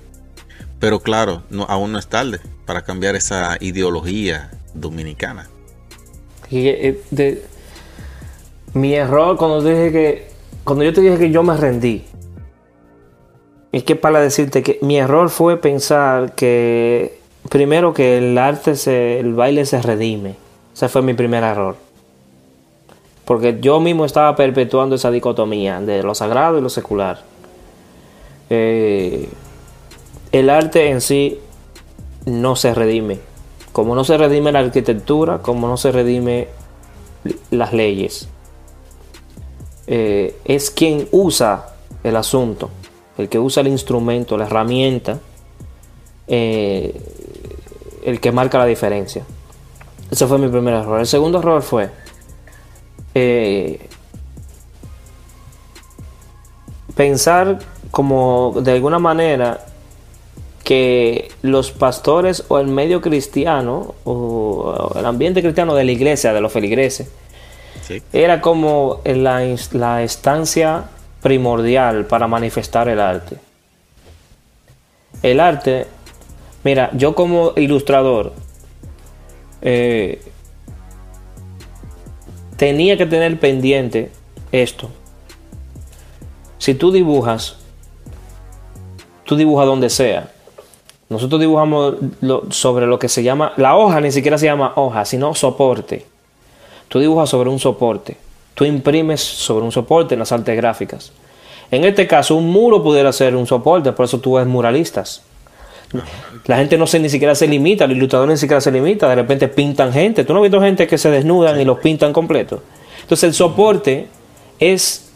[0.79, 5.49] Pero claro, no, aún no es tarde para cambiar esa ideología dominicana.
[6.49, 6.99] Eh,
[8.73, 10.27] mi error cuando dije que
[10.63, 12.03] cuando yo te dije que yo me rendí
[13.71, 17.19] es que para decirte que mi error fue pensar que
[17.49, 20.35] primero que el arte se, el baile se redime
[20.73, 21.75] ese fue mi primer error
[23.25, 27.19] porque yo mismo estaba perpetuando esa dicotomía de lo sagrado y lo secular
[28.53, 29.29] eh,
[30.33, 31.39] el arte en sí
[32.25, 33.19] no se redime.
[33.71, 36.49] Como no se redime la arquitectura, como no se redime
[37.49, 38.27] las leyes.
[39.93, 41.67] Eh, es quien usa
[42.01, 42.69] el asunto,
[43.17, 45.19] el que usa el instrumento, la herramienta,
[46.27, 46.97] eh,
[48.05, 49.25] el que marca la diferencia.
[50.09, 51.01] Ese fue mi primer error.
[51.01, 51.89] El segundo error fue
[56.95, 57.59] pensar
[57.91, 59.65] como de alguna manera
[60.63, 66.39] que los pastores o el medio cristiano o el ambiente cristiano de la iglesia, de
[66.39, 67.11] los feligreses,
[68.13, 70.85] era como la, la estancia
[71.21, 73.37] primordial para manifestar el arte.
[75.21, 75.87] El arte,
[76.63, 78.33] mira, yo como ilustrador,
[79.61, 80.21] eh,
[82.57, 84.11] tenía que tener pendiente
[84.51, 84.89] esto.
[86.57, 87.57] Si tú dibujas
[89.31, 90.29] tú dibujas donde sea.
[91.07, 91.95] Nosotros dibujamos
[92.49, 96.05] sobre lo que se llama, la hoja ni siquiera se llama hoja, sino soporte.
[96.91, 98.17] Tú dibujas sobre un soporte.
[98.53, 101.13] Tú imprimes sobre un soporte en las artes gráficas.
[101.71, 105.21] En este caso, un muro pudiera ser un soporte, por eso tú ves muralistas.
[106.47, 109.15] La gente no se ni siquiera se limita, el ilustrador ni siquiera se limita, de
[109.15, 110.25] repente pintan gente.
[110.25, 112.61] Tú no has visto gente que se desnudan y los pintan completo.
[113.03, 114.09] Entonces el soporte
[114.59, 115.13] es,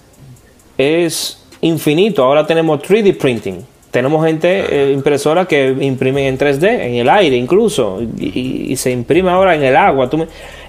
[0.77, 2.23] es infinito.
[2.23, 3.65] Ahora tenemos 3D printing.
[3.95, 9.29] Tenemos gente, eh, impresora que imprime en 3D, en el aire incluso, y, se imprime
[9.29, 10.09] ahora en el agua.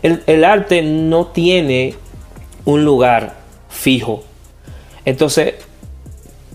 [0.00, 1.96] el, arte no tiene
[2.66, 3.34] un lugar
[3.68, 4.22] fijo.
[5.04, 5.54] Entonces,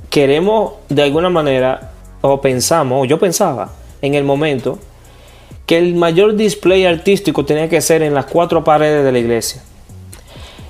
[0.10, 1.92] queremos de alguna manera,
[2.22, 4.80] o pensamos, o yo pensaba en el momento,
[5.66, 9.62] que el mayor display artístico tenía que ser en las cuatro paredes de la iglesia.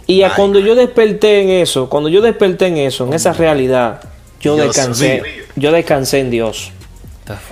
[0.08, 4.02] Y cuando yo desperté en eso, cuando yo desperté en eso, en esa realidad,
[4.40, 6.72] yo descansé, yo descansé en Dios.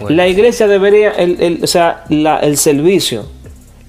[0.09, 3.27] La iglesia debería, el, o sea, el servicio,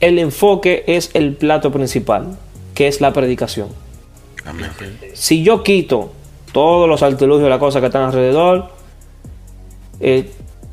[0.00, 2.38] el enfoque es el plato principal,
[2.74, 3.68] que es la predicación.
[5.14, 6.12] Si yo quito
[6.52, 8.70] todos los artilugios de las cosas que están alrededor,
[10.00, 10.30] eh,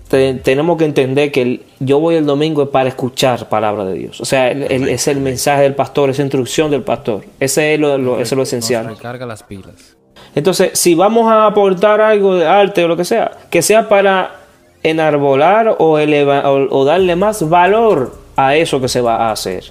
[0.08, 4.22] tenemos que entender que yo voy el domingo para escuchar palabra de Dios.
[4.22, 7.26] O sea, es el mensaje del pastor, esa instrucción del pastor.
[7.40, 8.88] Ese es lo, es lo esencial.
[8.88, 9.97] recarga las pilas.
[10.38, 14.36] Entonces, si vamos a aportar algo de arte o lo que sea, que sea para
[14.84, 19.64] enarbolar o, elevar, o, darle más valor a eso que se va a hacer.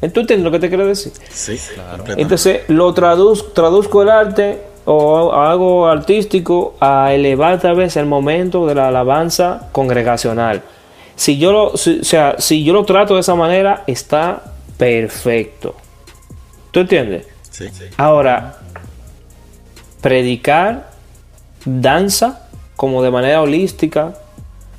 [0.00, 1.12] ¿Tú entiendes lo que te quiero decir?
[1.28, 2.04] Sí, claro.
[2.16, 8.66] Entonces, lo traduzco, traduzco el arte o algo artístico a elevar tal vez el momento
[8.66, 10.62] de la alabanza congregacional.
[11.16, 14.42] Si yo lo, o sea, si yo lo trato de esa manera, está
[14.78, 15.74] perfecto.
[16.70, 17.26] ¿Tú entiendes?
[17.50, 17.66] Sí.
[17.98, 18.56] Ahora,
[20.08, 20.88] predicar
[21.66, 24.14] danza como de manera holística,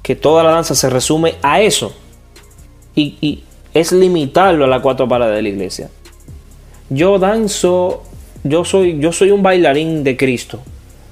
[0.01, 1.95] que toda la danza se resume a eso.
[2.95, 5.91] Y, es limitarlo a las cuatro paradas de la iglesia.
[6.89, 8.01] Yo danzo,
[8.43, 10.59] yo soy, yo soy un bailarín de Cristo.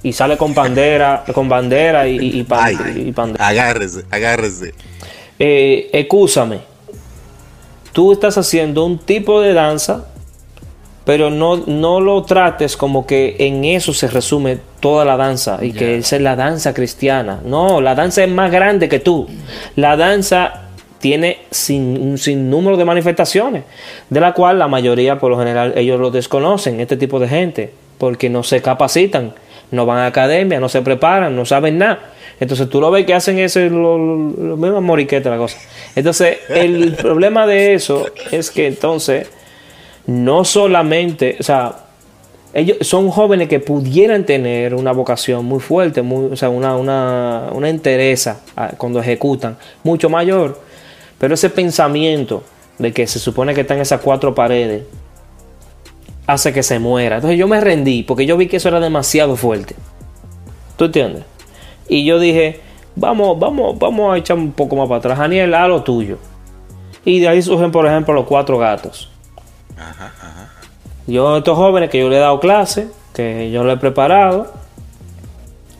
[0.01, 2.45] Y sale con bandera, con bandera y, y,
[3.37, 4.73] Agárrese, agárrese.
[5.37, 6.61] Eh, excúsame.
[7.93, 10.07] Tú estás haciendo un tipo de danza
[11.07, 15.71] pero no, no lo trates como que en eso se resume toda la danza y
[15.71, 17.39] que esa es la danza cristiana.
[17.45, 19.25] No, la danza es más grande que tú.
[19.77, 20.63] La danza
[20.99, 23.63] tiene sin, un sinnúmero de manifestaciones,
[24.09, 27.71] de la cual la mayoría, por lo general, ellos lo desconocen, este tipo de gente,
[27.97, 29.33] porque no se capacitan,
[29.71, 31.99] no van a academia, no se preparan, no saben nada.
[32.41, 35.57] Entonces tú lo ves que hacen eso, lo, lo, mismo moriquete la cosa.
[35.95, 39.29] Entonces, el problema de eso es que entonces
[40.07, 41.75] no solamente, o sea,
[42.53, 47.67] ellos son jóvenes que pudieran tener una vocación muy fuerte, o sea, una, una, una
[48.55, 50.59] ah, cuando ejecutan, mucho mayor.
[51.19, 52.43] Pero ese pensamiento
[52.79, 54.83] de que se supone que están esas cuatro paredes,
[56.25, 57.17] hace que se muera.
[57.17, 59.75] Entonces yo me rendí porque yo vi que eso era demasiado fuerte.
[60.77, 61.23] ¿Tú entiendes?
[61.87, 62.59] Y yo dije,
[62.95, 65.19] vamos, vamos, vamos a echar un poco más para atrás.
[65.19, 66.17] Daniel, a lo tuyo.
[67.03, 69.09] Y de ahí surgen, por ejemplo, los cuatro gatos.
[69.77, 70.49] Ajá, ajá.
[71.07, 74.51] Yo, estos jóvenes que yo le he dado clase, que yo lo he preparado,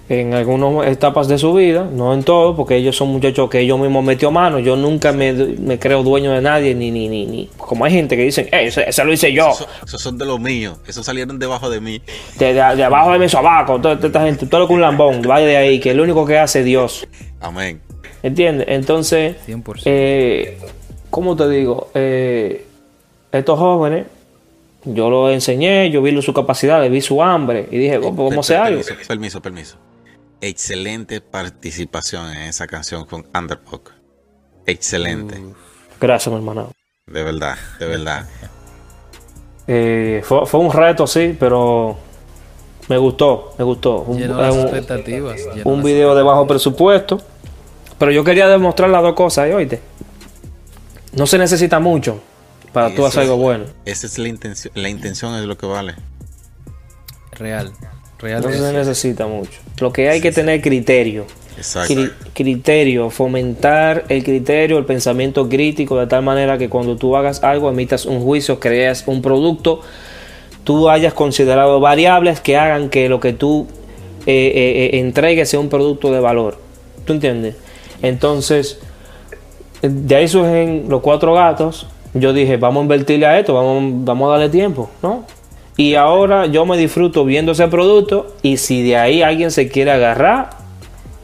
[0.10, 3.78] en algunas etapas de su vida, no en todo, porque ellos son muchachos que ellos
[3.78, 4.60] mismos metió mano.
[4.60, 7.50] Yo nunca me, creo dueño de nadie, ni, ni, ni, ni.
[7.58, 9.52] Como hay gente que dicen, eh, ese, lo hice yo.
[9.86, 12.02] Esos, son de los míos, esos salieron debajo de mí.
[12.39, 15.45] De, de, abajo de mi sobaco, toda esta gente, todo lo que un lambón, vaya
[15.45, 17.06] de ahí, que es lo único que hace Dios.
[17.41, 17.82] Amén.
[18.24, 18.68] ¿Entiendes?
[18.70, 19.82] Entonces, 100%.
[19.86, 20.58] Eh,
[21.10, 21.89] ¿cómo te digo?
[21.93, 22.66] Eh,
[23.32, 24.05] estos jóvenes
[24.86, 28.57] yo lo enseñé, yo vi su capacidad, vi su hambre y dije, ¿cómo se hace
[28.57, 28.82] algo?
[29.07, 29.78] Permiso, permiso
[30.41, 33.82] excelente participación en esa canción con Underdog.
[34.65, 35.41] Excelente.
[35.99, 36.71] Gracias, mi hermano.
[37.05, 38.28] De verdad, de verdad.
[39.69, 41.97] Eh, fue, un reto, sí, pero
[42.88, 43.99] me gustó, me gustó.
[43.99, 45.41] Un, expectativas.
[45.65, 47.19] un video de bajo presupuesto.
[47.97, 49.53] Pero yo quería demostrar las dos cosas, ¿eh?
[49.53, 49.82] oíste.
[51.17, 52.21] No se necesita mucho
[52.74, 53.65] para tú hacer algo bueno.
[53.86, 55.95] Esa es la intención, la intención es lo que vale.
[57.32, 57.74] Real
[58.22, 59.59] no se necesita mucho.
[59.80, 61.26] Lo que hay que tener criterio.
[62.34, 67.70] criterio, fomentar el criterio, el pensamiento crítico, de tal manera que cuando tú hagas algo,
[67.70, 69.82] emitas un juicio, creas un producto,
[70.63, 73.68] tú hayas considerado variables que hagan que lo que tú
[74.26, 76.57] eh, eh, eh, entregues sea un producto de valor.
[77.05, 77.55] ¿Tú entiendes?
[78.01, 78.80] Entonces,
[79.82, 81.88] de ahí surgen los cuatro gatos.
[82.14, 85.26] Yo dije, vamos a invertirle a esto, vamos, vamos a darle tiempo, ¿no?
[85.78, 89.91] Y ahora yo me disfruto viendo ese producto y si de ahí alguien se quiere
[89.91, 90.49] agarrar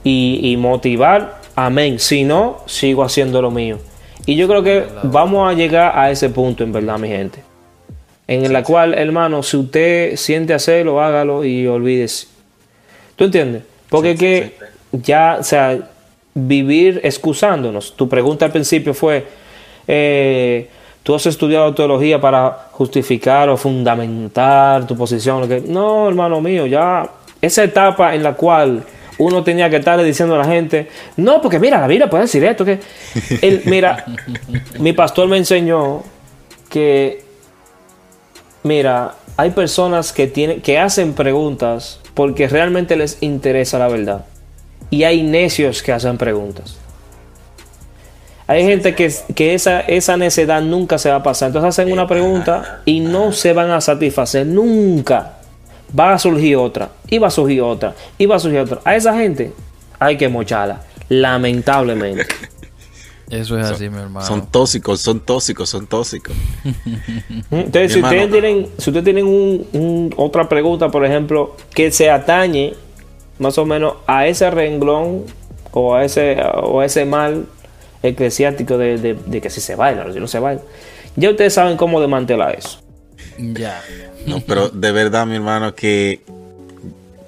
[0.04, 1.98] y, motivar, amén.
[1.98, 3.80] Si no, sigo haciendo lo mío.
[4.26, 7.40] Y yo creo que vamos a llegar a ese punto, en verdad, mi gente.
[8.28, 12.28] En la cual, hermano, si usted siente hacerlo, hágalo y olvídese.
[13.16, 13.64] ¿Tú entiendes?
[13.90, 14.54] Porque que
[14.92, 15.80] ya, o sea,
[16.34, 17.96] vivir excusándonos.
[17.96, 19.26] Tu pregunta al principio fue,
[19.88, 20.70] eh,
[21.04, 25.48] tú has estudiado teología para justificar o fundamentar tu posición.
[25.68, 27.10] No, hermano mío, ya
[27.42, 28.84] esa etapa en la cual
[29.18, 32.44] uno tenía que estarle diciendo a la gente, no, porque mira, la Biblia puede decir
[32.44, 32.80] esto, que
[33.66, 34.06] mira,
[34.80, 36.04] mi pastor me enseñó
[36.70, 37.24] que,
[38.64, 44.26] mira, hay personas que, tienen, que hacen preguntas porque realmente les interesa la verdad.
[44.90, 46.78] Y hay necios que hacen preguntas.
[48.48, 51.48] Hay gente que, que esa, esa necedad nunca se va a pasar.
[51.48, 55.38] Entonces hacen una pregunta y no se van a satisfacer nunca.
[55.98, 58.80] Va a surgir otra, y va a surgir otra, y va a surgir otra.
[58.84, 59.54] A esa gente
[60.00, 62.26] hay que mocharla, lamentablemente.
[63.30, 64.26] Eso es así, mi hermano.
[64.26, 66.36] Son tóxicos, son tóxicos, son tóxicos.
[67.52, 72.74] Entonces, si ustedes tienen, si ustedes tienen un, otra pregunta, por ejemplo, que se atañe
[73.39, 75.24] más o menos a ese renglón
[75.72, 77.46] o a ese, o a ese mal
[78.04, 80.62] eclesiástico de, que si se baila o si no se baila.
[81.16, 82.80] Ya ustedes saben cómo desmantelar eso.
[83.38, 83.82] Ya.
[84.28, 86.22] No, pero de verdad, mi hermano, que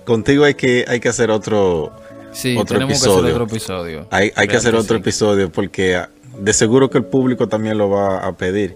[0.04, 1.92] contigo hay que, hay que hacer otro,
[2.32, 3.22] sí, otro episodio.
[3.22, 4.08] Que hacer otro episodio.
[4.12, 6.02] Hay, hay que hacer otro episodio porque
[6.38, 8.76] de seguro que el público también lo va a pedir.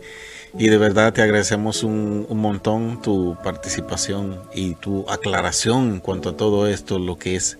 [0.57, 6.29] Y de verdad te agradecemos un, un, montón tu participación y tu aclaración en cuanto
[6.29, 7.59] a todo esto, lo que es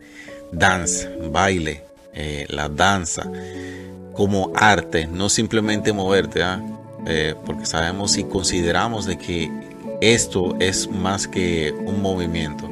[0.51, 1.83] dance, baile,
[2.13, 3.29] eh, la danza
[4.13, 6.61] como arte, no simplemente moverte, ¿ah?
[7.05, 9.51] eh, porque sabemos y consideramos de que
[10.01, 12.69] esto es más que un movimiento.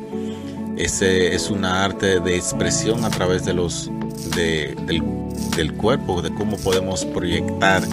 [0.77, 3.89] Ese es una arte de expresión a través de los
[4.35, 7.83] del, cuerpo, de cómo podemos proyectar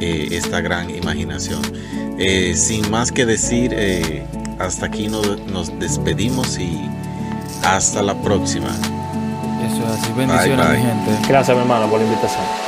[0.00, 1.60] eh, esta gran imaginación.
[2.18, 3.76] Eh, sin más que decir,
[4.58, 6.80] hasta aquí nos despedimos y
[7.62, 8.70] hasta la próxima.
[9.66, 10.12] Eso es así.
[10.12, 11.28] Bendiciones, mi gente.
[11.28, 12.67] Gracias, mi hermano, por la invitación.